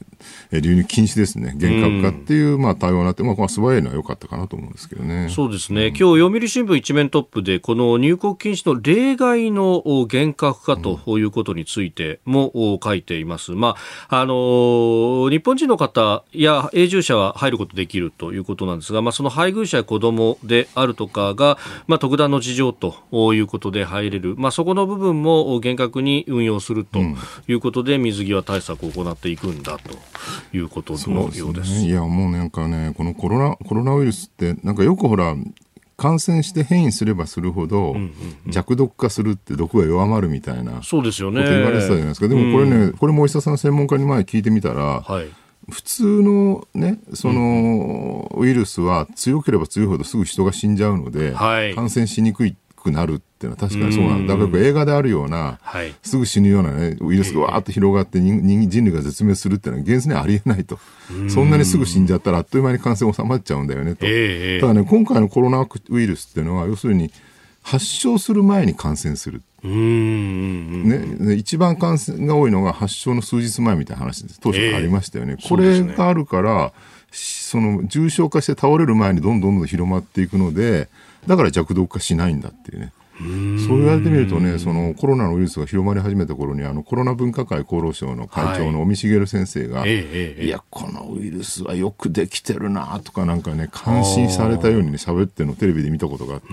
[0.51, 5.29] えー流入禁止ですね、厳格化っていう、まあ、対応になって、まあ、これは素早いのは良かったかなと思うんですけどね。
[5.31, 5.89] そうですね。
[5.89, 13.53] 今日、読売新聞一面トップで、この入国禁止の例外のお厳格化ということについてもお書いています。
[13.53, 13.77] ま
[14.09, 22.95] あ、あのー日本人の方や永住者は入ることできるということなんですが、まあ、その配偶者や子供であるとかが、まあ、特段の事情と
[23.35, 24.35] いうことで入れる。
[24.37, 27.01] まあ、そこの部分も厳格に運用すると
[27.49, 29.97] いうことで、水際対策を行っていくんだと
[30.53, 31.71] いうことのようです。
[31.71, 35.35] ね、いや、もうなんかね、このコロナ、コロナウイルスって、なんかよくほら、
[35.97, 37.95] 感染して変異すればするほど、
[38.49, 41.45] 弱毒化するって毒が弱まるみたいなそうですよね。
[41.45, 42.29] 言われてたじゃないですか。
[42.29, 45.29] でもこれね、これもお医者さん専門家に前聞いてみたら、はい。
[45.71, 54.37] 普通のね、その、ウイルスは強ければ強いほどすぐ人が死んじゃうので、はい感染しにくくなるっていうのは確かにそうなんだ。
[54.37, 55.95] だから映画であるような、はい。
[56.03, 60.79] すぐ死ぬようなね、ウイルスがわーっと広がって人人人類が絶滅するっていうのは現実にはありえないと。
[61.29, 64.07] そんなにすぐ死んじゃったらあっという間に感染収まっちゃうんだよねと。
[64.07, 67.11] ええただね、今回のコロナウイルスっていうのは、要するに
[67.63, 69.43] 発症する前に感染する。
[69.63, 74.41] ね、で一番感染が多いのが発症の数日前みたいな話です。
[74.41, 75.37] 当初からありましたよね。
[75.39, 76.73] えこれがあるから、
[77.13, 80.89] しその重症化して倒れる前にどんどんどんどん広まっていくので、
[81.27, 82.93] だから弱毒化しないんだっていうね。
[83.21, 96.47] そう言われてみるとね、そのコロナのウイルスが広まり始めた頃に、あのコロナ分科会厚労省の会長の尾身茂先生が、ええええいや、このウイルスはよくできてるなとかなんかね、感心されたようにね、喋ってるのをテレビで見たことがあって、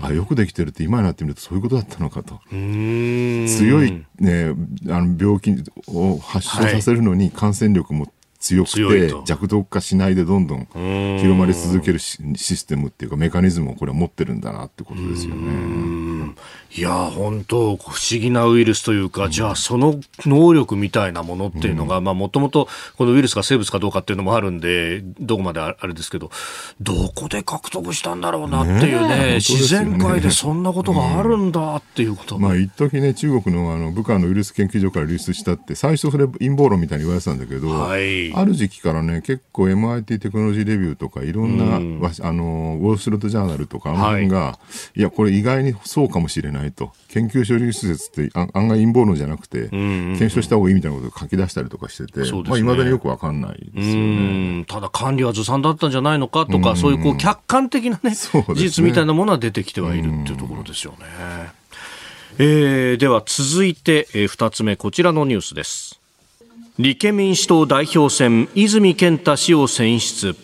[0.00, 2.40] あ、よくできてるって今になってみるとそういうことだったのかと。
[2.50, 4.54] 強い、ね、
[4.88, 5.54] あの病気
[5.88, 8.10] を発症させるのに感染力も
[8.42, 16.32] 強くて弱毒化しないでどんどん広まり続けるシシステムっていうかメカニズムをこれは持ってるんだなってことですよね。
[16.74, 26.30] いやー本当不思議なウイルスというか、じゃあその能力みたいなものっていうのが、まあもともとこのウイルスが生物かどうかっていうのもあるんで、どこまでああれですけど、
[26.80, 32.38] どこで獲得したんだろうなっていうね、自然界でそんなことがあるんだっていうこと。
[32.38, 42.00] まあ一時ね中国のあの武漢のウイルス研究所から流出したって最初それ陰謀論みたいに言われてたんだけど、はいある時期からね結構 MIT テクノロジーレビューとかいろんな、うん。
[42.00, 44.58] わあのウォール・ストリート・ジャーナルとかあの辺が、
[44.94, 46.92] い、やこれ意外にそうかもしれないと。
[47.08, 54.00] 研究所流出説ってあ案外陰謀論じゃなくて、検証した方がいいみたいなことを書き出したりとかしてて、まあ、未だによくわかんないですよね。
[54.00, 54.64] うん。
[54.66, 58.14] ただ管理はずさんだったんじゃないのかとか、そういうこう客観的なね、ね。
[58.14, 60.98] 事実みたいなものは出てきてはいるっていうところですよね。
[62.38, 66.01] えーでは続いて、えー、2つ目こちらのニュースです。
[66.78, 70.34] 立憲民主党代表選泉健太氏を選出。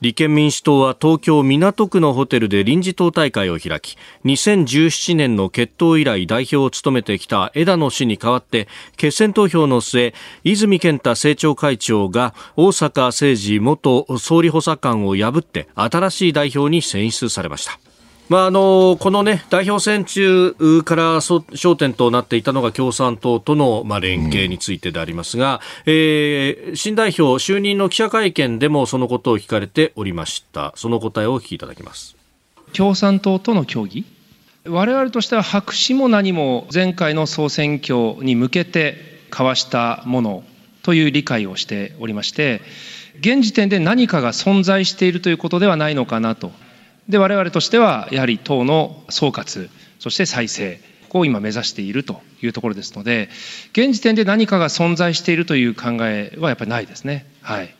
[0.00, 17.83] 立憲民主党は東京港区のホテルで臨時党大会を開き2017年の決闘以来代表を務めてきた枝野氏に代わって決選投票の末泉健太政調会長が大阪誠治元総理補佐官を破って新しい代表に選出されました。
[18.28, 30.72] まあ、あのこの、ね、代表選中からそ焦点となっていたのが共産党との、まあ、連携についてでありますが、えー新代表就任の記者会見でもそのことを聞かれておりました。
[30.76, 32.16] その答えをお聞きいただきます。
[32.72, 34.04] 共産党との協議？
[34.66, 38.96] 我々としては白紙も何も前回の総選挙に向けて
[39.30, 40.44] 交わしたもの
[40.82, 42.62] という理解をしておりまして
[43.20, 46.50] 現時点で何かが存在しているということではないのかなと
[47.08, 53.28] で我々としてはやはり党の総括そして再生を今目指しているというところですので
[53.72, 57.26] 現時点で何かが存在しているという考えはやっぱりないですね。
[57.40, 57.74] はい。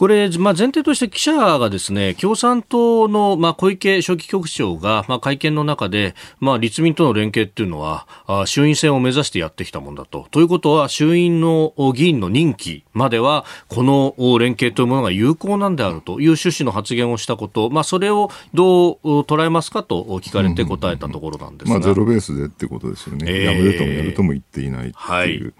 [0.00, 10.26] これ、まあ、前提として記者がですね、共産党の、まあ、小池書記局長が、まあ、会見の中で、まあ、立民との連携っていうのは、あ衆院選を目指してやってきたもんだと。
[10.30, 21.78] ということは、衆院の議員の任期までは、この連携というものが有効なんであるという趣旨の発言をしたこと、まあ、それをどう捉えますかと聞かれて答えたところなんですが。
[21.78, 23.26] まあ、ゼロベースでってことですよね。
[23.28, 24.94] えーやめるともやるとも言っていないっていう。
[24.94, 25.50] はいだ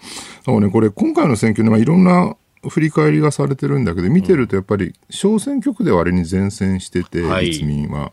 [0.46, 2.34] からね、これ、今回の選挙で、まあ、いろんな
[2.68, 8.12] 振り返りがされてるんだけど、見てるとやっぱり小選挙区で割に善戦してて、はい立民は。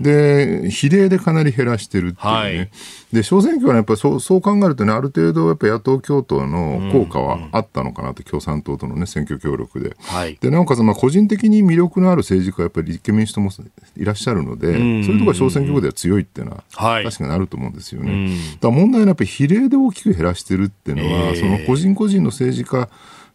[0.00, 2.30] で、比例でかなり減らしてるっていうね。
[2.30, 2.70] はい
[3.14, 9.96] で、小選挙はね、やっぱりそうそう考えるとね、ある程度、やっぱ野党共闘の効果はあったのかなと、共産党とのね、選挙協力で。
[10.00, 10.36] はい。
[10.40, 13.50] でなおかつ、まあ、個人的に魅力のある政治家はやっぱり立憲民主党も
[13.96, 18.36] いらっしゃるので、そういうところが小選挙区では強いっていうのは、はい確かにあると思うんですよね。
[18.60, 22.88] だ問題はやっぱり比例で大きく減らしてるっていうのは、えーその個人個人の政治家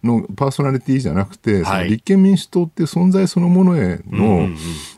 [0.03, 4.49] のパーソナリティじゃなくて、立憲民主党って存在そのものへの、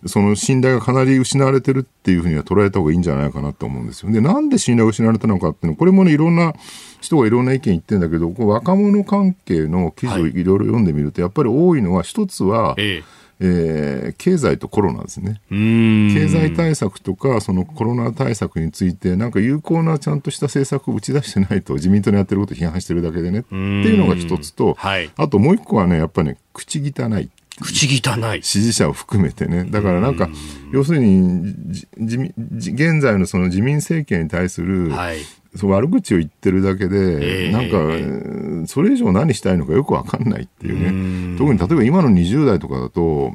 [0.06, 4.12] その信頼がかなり失われてるっていうふうには捉えた方がいいんじゃないかなと思うんですよ。
[4.12, 6.54] で、なんで信頼が失われたのかっていうのは、これもね、いろんな
[7.02, 13.21] 人がいろんな意見言ってるんだけど、こう若者関係の記事をいろいろ読んでみると、やっぱり多いのは、一つは、ええ。
[13.42, 15.42] えー経済とコロナですね。
[15.50, 27.30] 経済対策とか、そのコロナ対策について、なんか有効なちゃんとした政策を打ち出してないと、自民党のやってることを批判してるだけでね、っていうのが一つと、はいあともう一個はね、やっぱりね、口汚い。
[27.60, 28.44] 口汚い。
[28.44, 29.66] 支持者を含めてね。
[29.70, 30.30] だからなんか、
[30.72, 31.54] 要するに、
[31.98, 35.18] 現在のその自民政権に対する、はい。
[35.56, 41.38] そう悪口を言ってるだけええで、なんか、えーそれ以上何したいのかよくわかんないっていうね。
[41.38, 43.34] 特に例えば今の20代とかだと、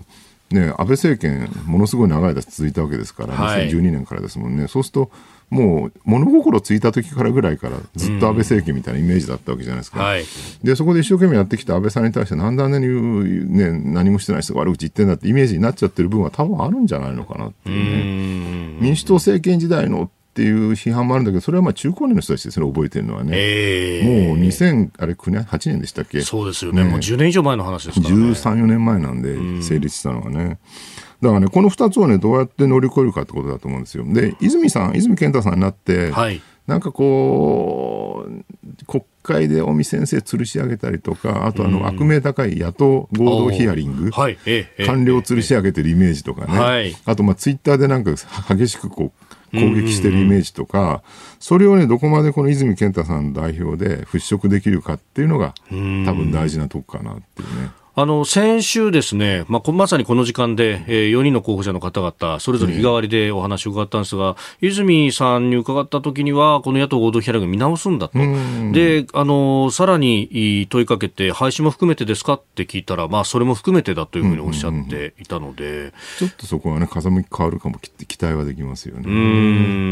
[0.51, 5.11] ね、安倍政権、ものすごい長い間続いたわけですから、はい2012年からですもんね、そうすると、
[5.51, 10.01] もう物心ついた時からぐらいからずっと安倍政権みたいなイメージだったわけじゃないですか。
[10.03, 10.25] はい。
[10.63, 18.79] で、そこで一生懸命やってきた安倍さんに対して、なんであんなに、ね、何もしてない人が悪口言ってんだってイメージになっちゃってる部分は多分あるんじゃないのかなっていうね。
[18.81, 23.31] 民主党政権時代のっていう批判もあるんだけど、それはまあ中高年の人たちですね、覚えてるのはね。
[23.35, 26.21] ええもう2000、あれ9年、8年でしたっけ？
[26.21, 26.85] そうですよね。
[26.85, 28.23] もう10年以上前の話ですからね。
[28.23, 30.59] 13、4年前なんで、成立したのはね。
[31.23, 34.05] だからね、この2つをね、どうやって乗り越えるかってことだと思うんですよ。
[34.07, 36.43] で、泉さん、泉健太さんになって、はい。
[36.67, 44.37] なんかこう、国会で尾身先生吊るし上げたりとか、あとあの、悪名高い野党合同ヒアリング、はい。
[44.85, 48.13] 官僚吊るし上げてるイメージとかね、はいあとまあツイッターでなんか
[48.53, 49.26] 激しくこう
[49.61, 51.03] 攻撃してるイメージとか、
[51.41, 57.71] それをね、どこまでこの泉健太さんの代表で払拭できるかっていうのが、多分大事なとこかなっていうね。
[57.99, 68.19] あの、先週ですね、まあ、こまさにこの時間で、えー、4人の候補者の方々、それぞれ日替わりでお話を伺ったんですが、泉さんに伺った時には、この野党合同ヒアリング見直すんだと。
[68.73, 79.05] で、あの、さらに問いかけて、廃止も含めてですかって聞いたら、まあ、それも含めてだというふうにおっしゃっていたので、ちょっとそこはね、風向き変わるかもき期待はできますよね。
[79.07, 79.11] うー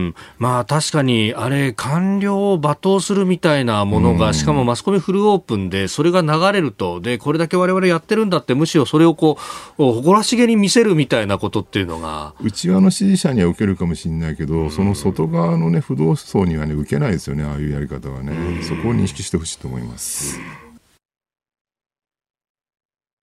[0.08, 0.14] ん。
[0.36, 9.38] まあ確かに、あれ、官僚を罵倒するみたいなものが、しかもマスコミフルオープンで、それが流れると、で、これだけ我々やってるんだって、むしろそれをこ
[9.78, 18.62] う、誇らしげに見せるみたいなことっていうのが、内輪の支持者には受けるかもしれないけど、その外側のね、不動層にはね、受けないですよね、ああいうやり方はね。
[18.62, 20.38] そこを認識してほしいと思います。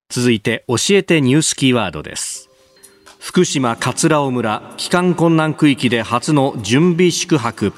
[0.09, 2.49] 続いて、教えてニュースキーワードです。
[3.19, 7.71] 福島桂尾村帰還困難区域で初の準備宿泊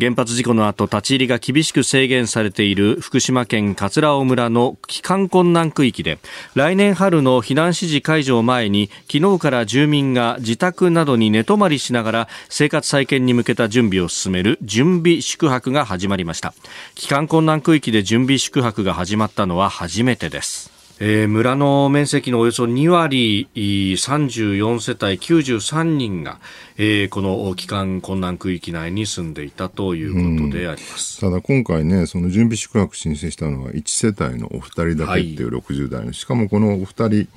[0.00, 6.18] 原発事故の後立ち入りが厳しく制限されている福島県桂尾村の帰還困難区域で
[6.54, 16.54] 来年春の避難指示解除を前に昨日から住民が自宅などに寝泊まりしながら生活再建に向けた準備を進める準備宿泊が始まりました。
[16.96, 20.73] 帰還困難区域で準備宿泊が始まったのは初めてです。
[21.00, 26.38] えー村の面積のおよそ2割い34世帯93人が、
[26.76, 31.20] えーこの帰還困難区域内に住んでいたということであります。
[31.20, 37.28] ただ今回ね、その準備宿泊申請したのは1世帯のお二人だけっていう60代の、しかもこのお二人、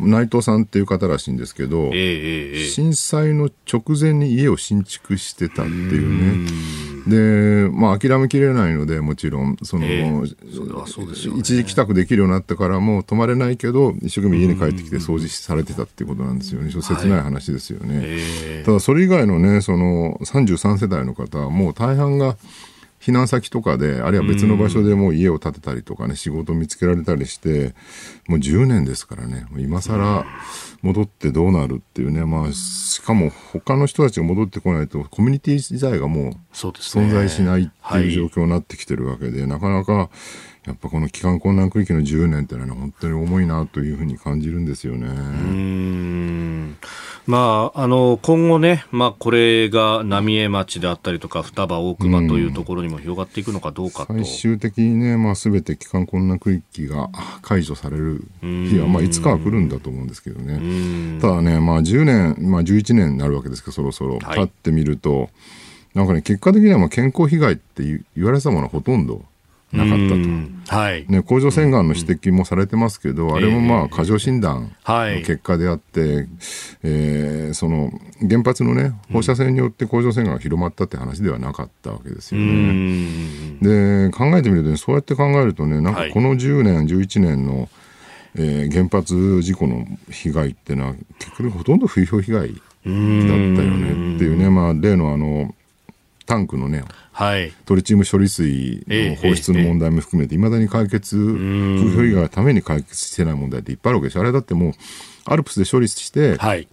[0.00, 7.68] 内藤さんっていう方らしいんですけど、えーえーえー震災の直前に家を新築してたっていうね。
[7.68, 10.04] で、まあ諦めきれないので、もちろん、その、ええ。
[10.54, 10.64] そ
[11.34, 11.40] ね。
[11.40, 16.70] 一時帰宅できるようになってからも泊まれないけど、一生懸命家に帰ってきて掃除されてたっていうことなんですよね。
[16.70, 18.00] 切ない話ですよね。
[18.04, 22.36] えーただそれ以外のね、その33世帯の方はもう大半が
[23.00, 27.74] 避難先とかで、あるいは別の場所でもう家を建てたりとかね、仕事を見つけられたりして、
[28.26, 30.26] もう10年ですからね、今更
[30.82, 38.02] 戻ってどうなるっていうね、まあ、しかも他の人たちが戻ってこないと、コミュニティ自体がもう存在しないってはい。
[38.04, 40.10] いう状況になってきてるわけで、なかなか、
[40.66, 45.06] やっぱこの帰還困難区域の10年っていうのはね、本当に重いなというふうに感じるんですよね。
[45.06, 46.78] うーん
[47.26, 54.14] まあ、あの今後ね、まあ、これが浪江町であったりとか双葉大熊というところにも広がっていくのかどうかと。
[54.14, 57.10] 最終的にね、まあ、全て帰還困難区域が
[57.42, 61.20] 解除される日は、まあ、いつかは来るんだと思うんですけどね。
[61.20, 64.18] ただね、まあ、10年、まあ、11年になるわけですけど、そろそろ。
[64.20, 65.30] はい経ってみると、
[65.94, 69.22] なんかね、結果的にはまあ健康被害って言言われてたものはほとんど
[69.72, 70.14] なかったと。
[70.14, 70.62] うん。
[70.66, 71.04] はい。
[71.08, 75.16] ね、甲状腺がんの指摘もされてますけど、あれもまえあ過剰診断はい。
[75.16, 76.26] の結果であって、
[76.82, 77.90] えーその
[78.28, 82.50] 原発のね放射線によって甲状腺がんが広まったって話ではなかったわけですようね。
[82.50, 83.58] ん。
[83.60, 86.08] で考えてみるとねそうやって考えるとねなんはい。
[86.08, 87.68] かこの10年、11年の、
[88.36, 95.54] えー原発事故の被害っていうのは結局ほとんど風評被害だったよねっていうね、まあ、例のあの
[96.26, 96.84] タンクのね
[97.18, 97.52] はい。
[97.66, 104.20] トリチウム処理水の放出の問題も含めて、いまだに解決、風評被害のために解決してない問題っていっぱいあるわけですよ。
[104.20, 104.72] あれだってもう、
[105.24, 106.68] アルプスで処理して、はい。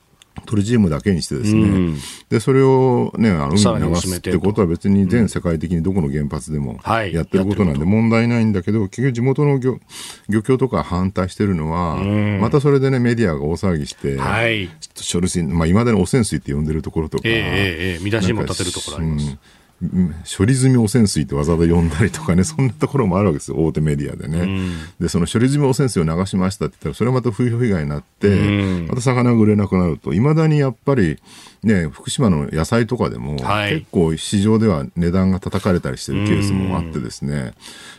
[0.45, 1.97] トリチウムだけにしてですね、うん。
[2.29, 7.11] で、それをね、あの海にに流すってことは別に全世界的にどこの原発でもはい。
[7.11, 9.79] やってることなんで問題ないんだけど、結局地元の漁
[10.29, 11.95] 漁協とか反対してるのは、
[12.39, 14.69] またそれでね、メディアが大騒ぎして、はい。
[15.11, 17.41] 処理水、まあ、今までの汚染水って呼んでるところとか、ええええ
[17.93, 19.37] ええ見出しにも立てるところあります
[20.37, 24.71] 処理済み汚染水ってわざわざ呼んだりとかね、そんなところもあるわけですよ、大手メディアでね。
[24.99, 31.17] で、その処理済み汚染水を流しましたって言ったら、それまた風評被害になって、また魚が売れなくなると、いまだにやっぱり、
[31.63, 37.53] ね、福島の野菜とかでも、はい、結構市場では値段が叩かれたりしてるケースもあってですね、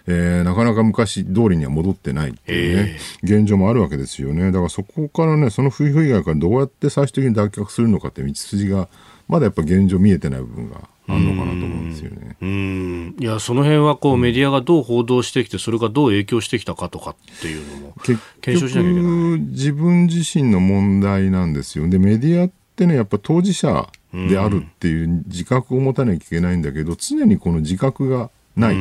[0.06, 4.46] えー、なかなか昔通りには戻ってないっていうね、現状もあるわけですよね。
[4.46, 8.88] だからそこからね、その風評被害からどうやって最終的に脱却するのかって道筋が、
[9.28, 12.36] まだやっぱ現状見えてない部分があるのかなと思うんですよね。
[12.40, 17.94] うんいやその辺はこう、メディアがどう報道してきてそれがどう影響してきたかとかっていうのも
[18.40, 21.88] 検証しなきゃいけない自分自身の問題なんですよ。
[21.88, 28.76] でメディアってねやっぱ当事者であるっていう自覚を持たなきゃいけないんだけど常にこの自覚がない。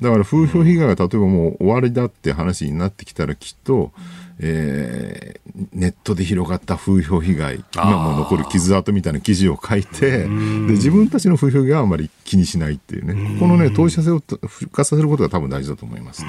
[0.00, 3.92] だから風評被害が例えばもう終わりだって話になってきたらきっと、
[4.38, 16.28] えー、ネットで広がった風評被害、今も残る傷跡みたいな記事を書いて、で自分たちの風評被害はあまり気にしないっていうね、このね、当事者性を復活させることが多分大事だと思います、ね。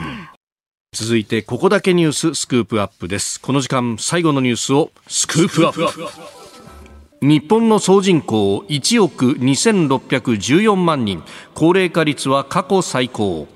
[0.92, 3.40] 続いて、ここだけニューススクープアップです。
[3.40, 6.39] この時間、最後のニュースをスクープアップ。
[7.22, 11.22] 日本の総人口1億2614万人、
[11.54, 13.48] 高齢化率は過去最高。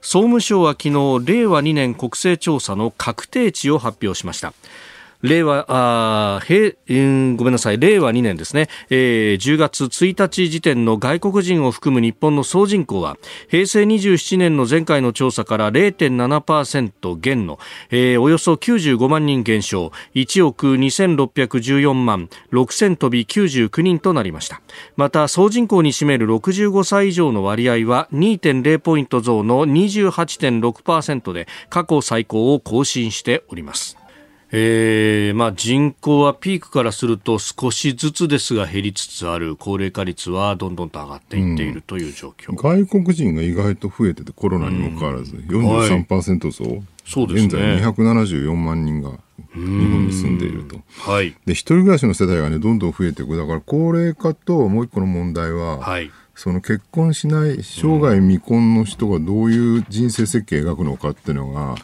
[0.00, 0.92] 総務省は昨日
[1.24, 4.54] 令和2年国勢調査の確定値を発表しました
[5.22, 6.76] 令和、あ平、
[7.36, 13.16] ごめんなさい、令和2年ですね、えー、10月1日時点の外国人を含む日本の総人口は、
[13.48, 17.58] 平成27年の前回の調査から0.7%減の、
[17.90, 24.60] えー、およそ95万人減少、1億2614万6000飛び99人となりました。
[24.96, 33.96] また、総人口に占める65歳以上の割合は2.0ポイント増の28.6%で、過去最高を更新しております。
[34.50, 49.18] えーまあ、人口はピークからすると少しずつですが減りつつある高齢化率はどんどんと上がっていっているという状況、うん、外国人が意外と増えててコロナにもかかわらず、うん、43%増、はい、そうですね、現在274万人が
[49.54, 50.80] 日本に住んでいると、
[51.10, 53.36] はい、で一人暮らしの世代が、ね、どんどん増えていく。
[53.36, 61.74] だから高齢化ともう一個の問題は、はいその結婚しない生涯未婚の人がどういう人生設計を描くのかっていうのが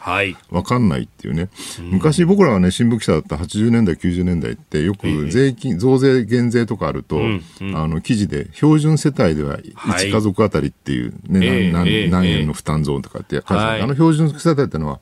[0.49, 1.49] 分かんないっていうね、
[1.91, 15.01] 昔僕らがね新聞記者だった80年代90年代ってよく税金、増税減税とかあると、あの記事で標準世帯では1家族あたりっていうね、何何円の負担ゾーンとかって書いてある、あの標準世帯っていうのは、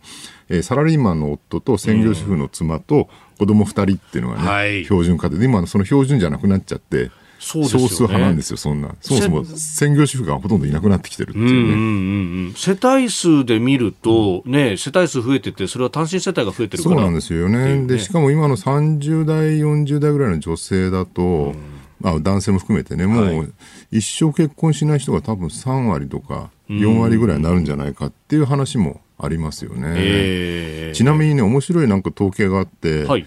[0.49, 5.45] えー、サラリーマンの夫と専業主婦の妻と子供2人っていうのがね、標準化で。
[5.45, 7.12] 今その標準じゃなくなっちゃって
[7.43, 8.95] 少数派なんですよ、そんな。
[9.01, 11.49] そもそも専業主婦がほとんどいなくなってきてるっていうね。
[11.49, 16.95] うんうんうん、世帯数で見ると、ね、世帯数増えてて、それは単身世帯が増えてるから。
[16.95, 17.53] そうなんですよね。
[17.77, 17.87] ね。
[17.87, 21.55] で、しかも今の30代、40代ぐらいの女性だと、うん。
[21.99, 23.53] まあ、男性も含めてね、もう
[23.89, 29.93] 一生結婚しない人が多分3割とか4割ぐらいになるんじゃないかっていう話もありますよね。
[29.95, 33.25] えー、ちなみにね、面白いなんか統計があって、はい、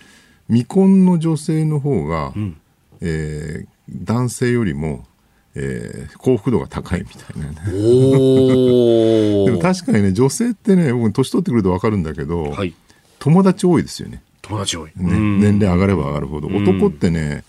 [0.49, 2.61] 未婚の女性の方が、うん、
[3.01, 5.07] えー、男性よりも、
[5.55, 7.55] えー、幸福度が高いみたいなね。
[9.47, 12.75] でも確かにね、女性ってね、僕、年取ってくると分かるんだけど、はい、
[13.19, 14.23] 友達多いですよね。
[14.43, 14.91] 友達多い。
[14.97, 16.49] ね、年齢上がれば上がるほど。
[16.49, 17.45] 男ってね、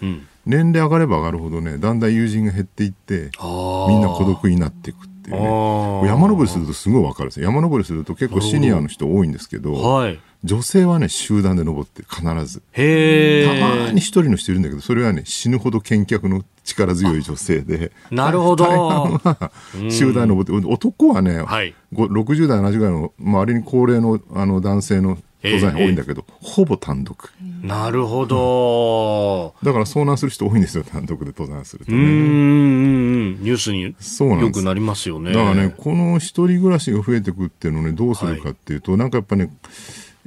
[0.46, 3.30] 年齢上がれば上がるほどね、だんだん友人が減っていって、
[3.88, 6.08] みんな孤独になっていくっていうね。
[6.08, 7.46] 山登りするとすごい分かるんですよ。
[7.48, 12.62] 山登りすると結構シニアの人多いんですけど、はい、女性はね、集団で登って必ず。
[12.72, 17.92] へたまに一人の人いるんだけど、それはね、死ぬほど見客の力強い女性で。
[18.12, 18.66] なるほど。
[19.90, 27.30] 集団登って、男はね、はい、60代、70代の周りに高齢のあの男性の登山多いんだけど、ほぼ単独。
[27.62, 31.98] なるほど、だから遭難する人多いんですよ、単独で登山するとね。
[31.98, 33.96] うん、ニュースに
[34.42, 35.32] よくなりますよね。
[35.34, 39.52] だからね、この一人暮らしが増えてくっていうのをね、どうするかっていうと、はい、なんかやっぱね、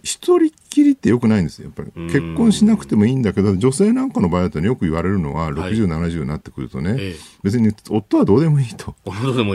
[0.02, 1.66] 一人っきりってよくないんですよ。
[1.66, 2.06] やっぱり。
[2.06, 8.94] 結婚しなくてもいいんだけど、女性なんかの場合だと、ね、よく言われるのは、60、70になってくるとね、ええ、別に夫はどうでもいいと。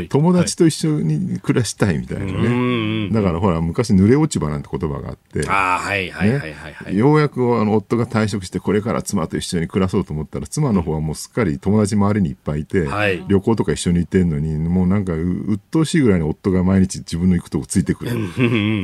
[0.09, 3.09] 友達と一緒に暮らしたいみたいなね。
[3.11, 18.11] だからほら、昔、濡れ落ち葉なんて言葉があって、あはいはいはいはい、ようやくあの夫が退職して、これから妻と一緒に暮らそうと思ったら、妻の方はもうすっかり友達周りにいっぱいいて、はい、旅行とか一緒に行ってんのに、もうなんか鬱陶しいぐらいに夫が毎日自分の行くとこついてくる。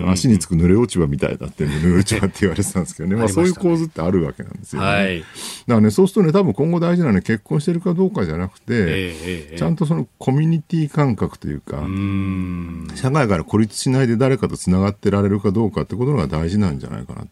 [0.07, 4.87] 足につく濡れ落ち葉みたいだって、濡れ落ち葉って言われてたんですけどね、まあ、そういう構図ってあるわけなんですよね。
[4.87, 5.27] はい、だか
[5.67, 11.85] らね、そうするとね、多分今後大事なのは結婚してるかどうかじゃなくて、えー、ちゃんとそのコミュニティ感覚というか、
[12.95, 17.25] 社会から孤立しないで誰かとつながってられるかどうかってことが大事なんじゃないかな。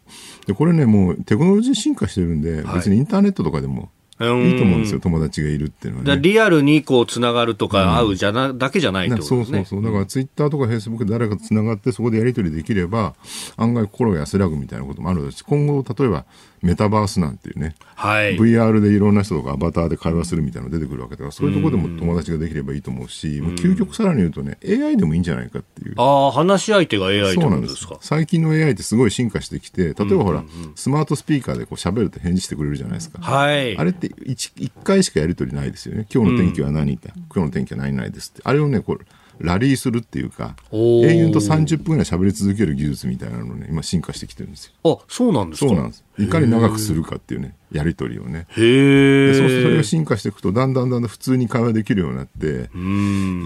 [0.46, 6.22] で、これね、もうテクノロジー進化してるんで、はい、別にインターネットとかでもいいと思うんですよ、友達がいるっていうのはね。
[6.22, 9.44] リアルにこうつながるとか会うじゃな、だけじゃないってことですね。
[9.44, 9.82] そうそうそう。
[9.82, 13.14] だからツイッターとかフェイスブックで誰かとつながってそこでやり取りできれば、
[13.56, 16.26] 案外心が安らぐみたいなこともあるし、今後、例えば
[16.62, 25.94] メタバースなんていうね、はい、VR でいろんな人とかアバターで会話するみたいなのが出てくるわけだから、そういうところでも友達ができればいいと思うし、う究極さらに言うとね、AI でもいいんじゃないかっていう。
[25.96, 27.96] ああ、話し相手が AI ってことですか？
[28.00, 30.44] 最近の AI ってすごい進化してきて、例えばほら、
[30.74, 33.20] スマートスピーカーでこう喋ると返事してくれるじゃないですか。
[33.22, 33.76] はい。
[33.78, 36.06] あれって 1, 1回しかやり取りないですよね。
[36.12, 36.94] 今日の天気は何？
[36.94, 38.42] って、うん、今日の天気は何々ですって。
[38.44, 39.00] あれをね、これ、
[39.38, 44.98] ラリーするっていうか、永遠と30分ぐらい喋り続ける技術みたいなのね、今進化してきてるんですよ。
[45.00, 45.68] あ、そうなんですか？
[45.70, 46.04] そうなんです。
[46.20, 48.46] いかに長くするかっていうね、やり取りをね。
[48.56, 52.70] へそうそれが進化していくと、だんだんだんだん普通に会話できるようになって、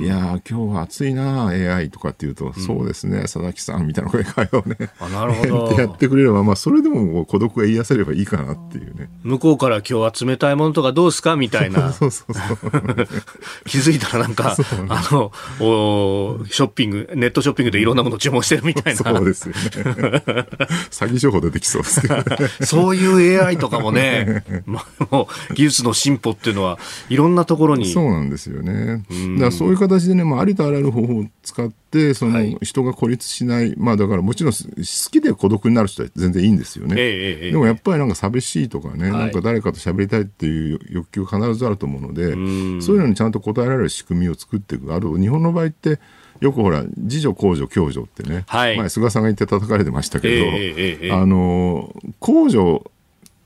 [0.03, 9.11] いや今日は暑いな AI とかっていうと、うん、そうですね、佐々木さんみたいな声会話をね、あなるほどってやってくれれば、まあ、それでも孤独が癒せればいいかなっていうね。
[9.23, 11.93] 向こうから今日は冷たいものとかどうすかみたいな。
[11.95, 13.07] そうそうそう
[13.67, 14.57] 気づいたらなんか、
[14.89, 18.99] あのお、ショッピング、ネットショッピングでいろんなもの注文してるみたいな。
[18.99, 19.61] そうですよね。
[20.91, 22.25] 詐欺情報出てきそうですね。
[22.65, 27.87] そういう AI とかもね、 まあ、もう技術の進歩っていうのはいろんなところに。
[27.93, 29.05] そうなんですよね。
[29.35, 36.95] だからそういう形でね、まあ、ありとあらゆる方法を使って、その人が孤立しない、はい、まあだからもちろん好きで孤独になる人は全然いいんですよね。
[36.99, 42.33] ええ、でもやっぱりなんか寂しいとかね、はい、なんか誰かと喋りたいっていう欲求が必ずあると思うので、
[42.83, 44.93] そういうのにちゃんと応えられる仕組みを作っていく。
[44.95, 45.99] ある日本の場合って、
[46.45, 52.83] よくほら、自助、公助、共助ってね、はい、前、菅さんが言って叩かれてましたけど、えー、あの公助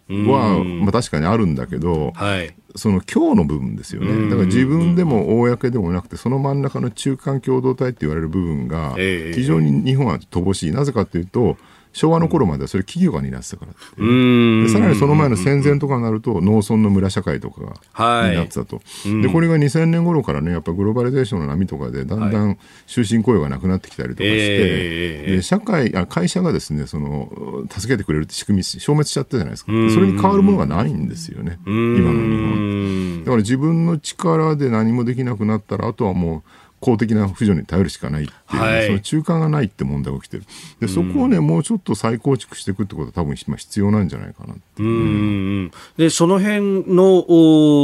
[0.09, 11.57] は、まあ、確かにあるんだけど、はい、その今日の部分ですよね、だから自分でも公でもなくて、その真ん中の中間共同体って言われる部分が、非常に日本は乏しい、なぜかというと、
[11.99, 29.73] 昭和の頃まではそれ企業が担ってたからでさらにその前の戦前とかになると農村の村社会とかが担ってたと、はい、でこれが2000年頃からねやっぱグローバリゼーションの波とかでだんだん終身雇用がなくなってきたりとかして、えー、で社会あ会社がですねその助けてくれるって仕組み消滅しちゃったじゃないですか。
[29.73, 31.59] それに変わるものがないんですよね。
[31.67, 40.45] 今の日本だから自分の力で何もできなくなったらあとはもう公的な扶助に頼るしかないっていう、はい、その中間がないって問題が起きてる。
[40.81, 47.25] でそこをね、もうちょっと再構築していくってことは多分今必要なんじゃないかなうん、でその辺の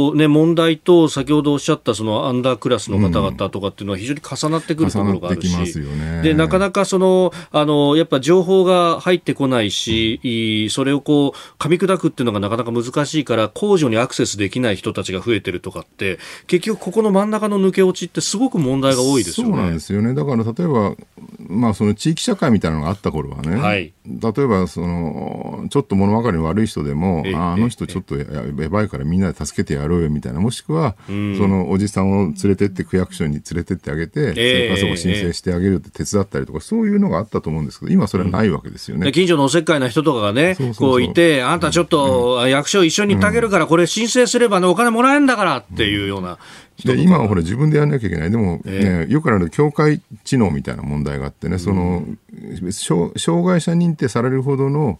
[0.07, 10.21] お、ね、問題と先ほどおっしゃったそのアンダークラスの方々とかっていうのは非常に重なってくるところがあるし、ね、でなかなかそのあのやっぱ情報が入ってこないし、
[10.63, 19.53] うん、それをこう噛み砕くっていうのがなかなか難しいから控除にアクセスできない人たちが増えてるとかって結局ここの真ん中の抜け落ちってすごく問題題が多いですよね。
[19.53, 20.13] そうなんですよね。
[20.13, 20.95] だから例えば、
[21.47, 39.11] まあその地域社会みたいなのがあった頃はね、はい、例えばその、ちょっと物分かりの悪い人でも、ああの人ちょっとややばいからみんなで助けてやろうよみたいな、もしくは、そのおじさんを連れてって区役所に連れてってあげて、生活保護申請してあげるって手伝ったりとか、そういうのがあったと思うんですけど、今それはないわけですよね。
[39.11, 40.89] 近所のおせっかいな人とかがね、そうそうそう。
[40.91, 46.37] こういて、あんたちょっと役所一緒に行ってあげるから、これ申請すればね、お金もらえるんだからっていうような。
[46.83, 48.31] で今はほら自分でやらなきゃいけない。
[48.31, 52.03] でもね、えー、よくある境界知能みたいな問題があってね、その、
[52.67, 53.13] 障
[53.45, 54.99] 害者認定されるほどの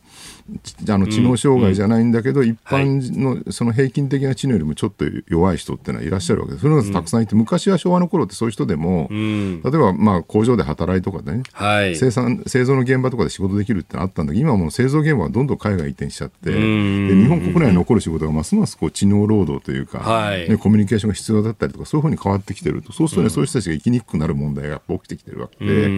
[0.89, 6.61] あの知能障害じゃないんだけど、一般のその平均的な知能よりもちょっと弱い人っていうのはいらっしゃるわけです。
[6.61, 11.41] それがたくさんいて、昔は昭和の頃ってそういう人でも、例えばまあ工場で働いとかね、
[11.95, 25.89] 生産、製造の現場とかで仕事できるってのあったんだけど、今はもう製造現場はどんどん海外移転しちゃって、で日本国内に残る仕事がますますこう知能労働というか、ね、コミュニケーションが必要だったりとか、そういうふうに変わってきてると、そうするとね、そういう人たちが生きにくくなる問題が起きてきてるわけで、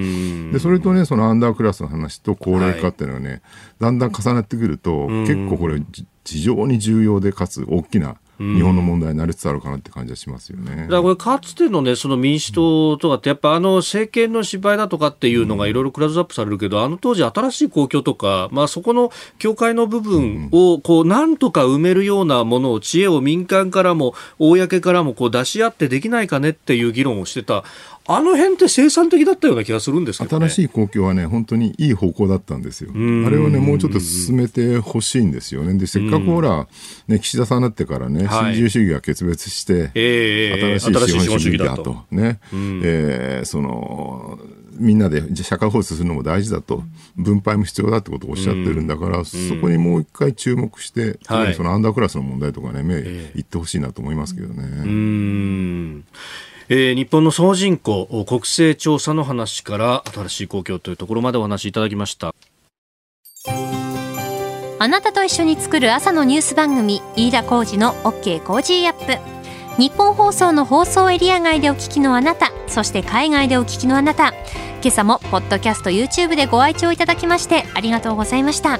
[0.54, 3.42] でそれとね、そのアンダークラスの話と高齢化っていうのはね、
[3.80, 5.82] だんだん重なってくると、結構これ、
[6.26, 10.84] 非常に重要で、かつ大きな日本の問題になりつつあるかなって感じはしますよね。
[10.84, 27.64] だからこれ、かつてのね、その民主党とかって、やっぱあの政権の失敗だとかっていうのがいろいろクラズアップされるけど、あの当時、新しい公共とか、まあ、そこの境界の部分を、こう、なんとか埋めるようなものを、知恵を民間からも、公からも、こう、出し合ってできないかねっていう議論をしてた。
[28.10, 32.92] あの辺って生産的だったような気がするんですね、新しい公共はね、本当にいい方向だったんですよ。
[32.92, 35.78] あれをね、もうちょっと進めてほしいんですよね。
[35.78, 36.68] で、せっかくほら、
[37.08, 39.92] ね、岸田さんになってからね、新自由主義が決別して、
[40.80, 42.06] 新しい資本主義だと。
[42.10, 44.40] ね、えー、その、
[44.80, 46.84] みんなで社会包摂するのも大事だと、
[47.18, 56.04] 分配も必要だってことをおっしゃってるんだから、そこにもう一回注目して、特にそのアンダークラスの問題とかね、目いってほしいなと思いますけどね。
[56.70, 62.36] えー、日本の総人口国勢調査の話から新しい公共というところまでお話しいただきました。
[64.80, 69.18] あなたと一緒に作る朝のニュース番組飯田浩司の OK Cozy up。
[69.82, 74.34] ニッポン放送の放送エリア外でお聞きのあなたそして海外でお聞きのあなた。
[74.82, 78.80] 今朝もポッドキャスト YouTube でご愛聴いただきましてありがとうございました。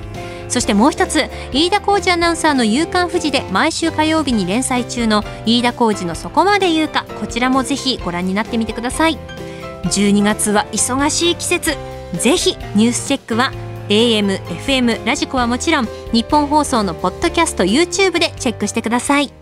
[0.51, 1.23] そしてもう一つ
[1.53, 9.17] 飯田浩二アナウンサーの「夕刊フジ」で毎週火曜日に連載中の飯田浩二の「そこまで言うか」こちらもぜひご覧になってみてください。
[9.85, 11.77] 12月は忙しい季節。
[12.19, 13.53] ぜひニュースチェックは
[13.87, 19.40] AM、FM、ラジコはもちろん日本放送のポッドキャスト YouTube でチェックしてください。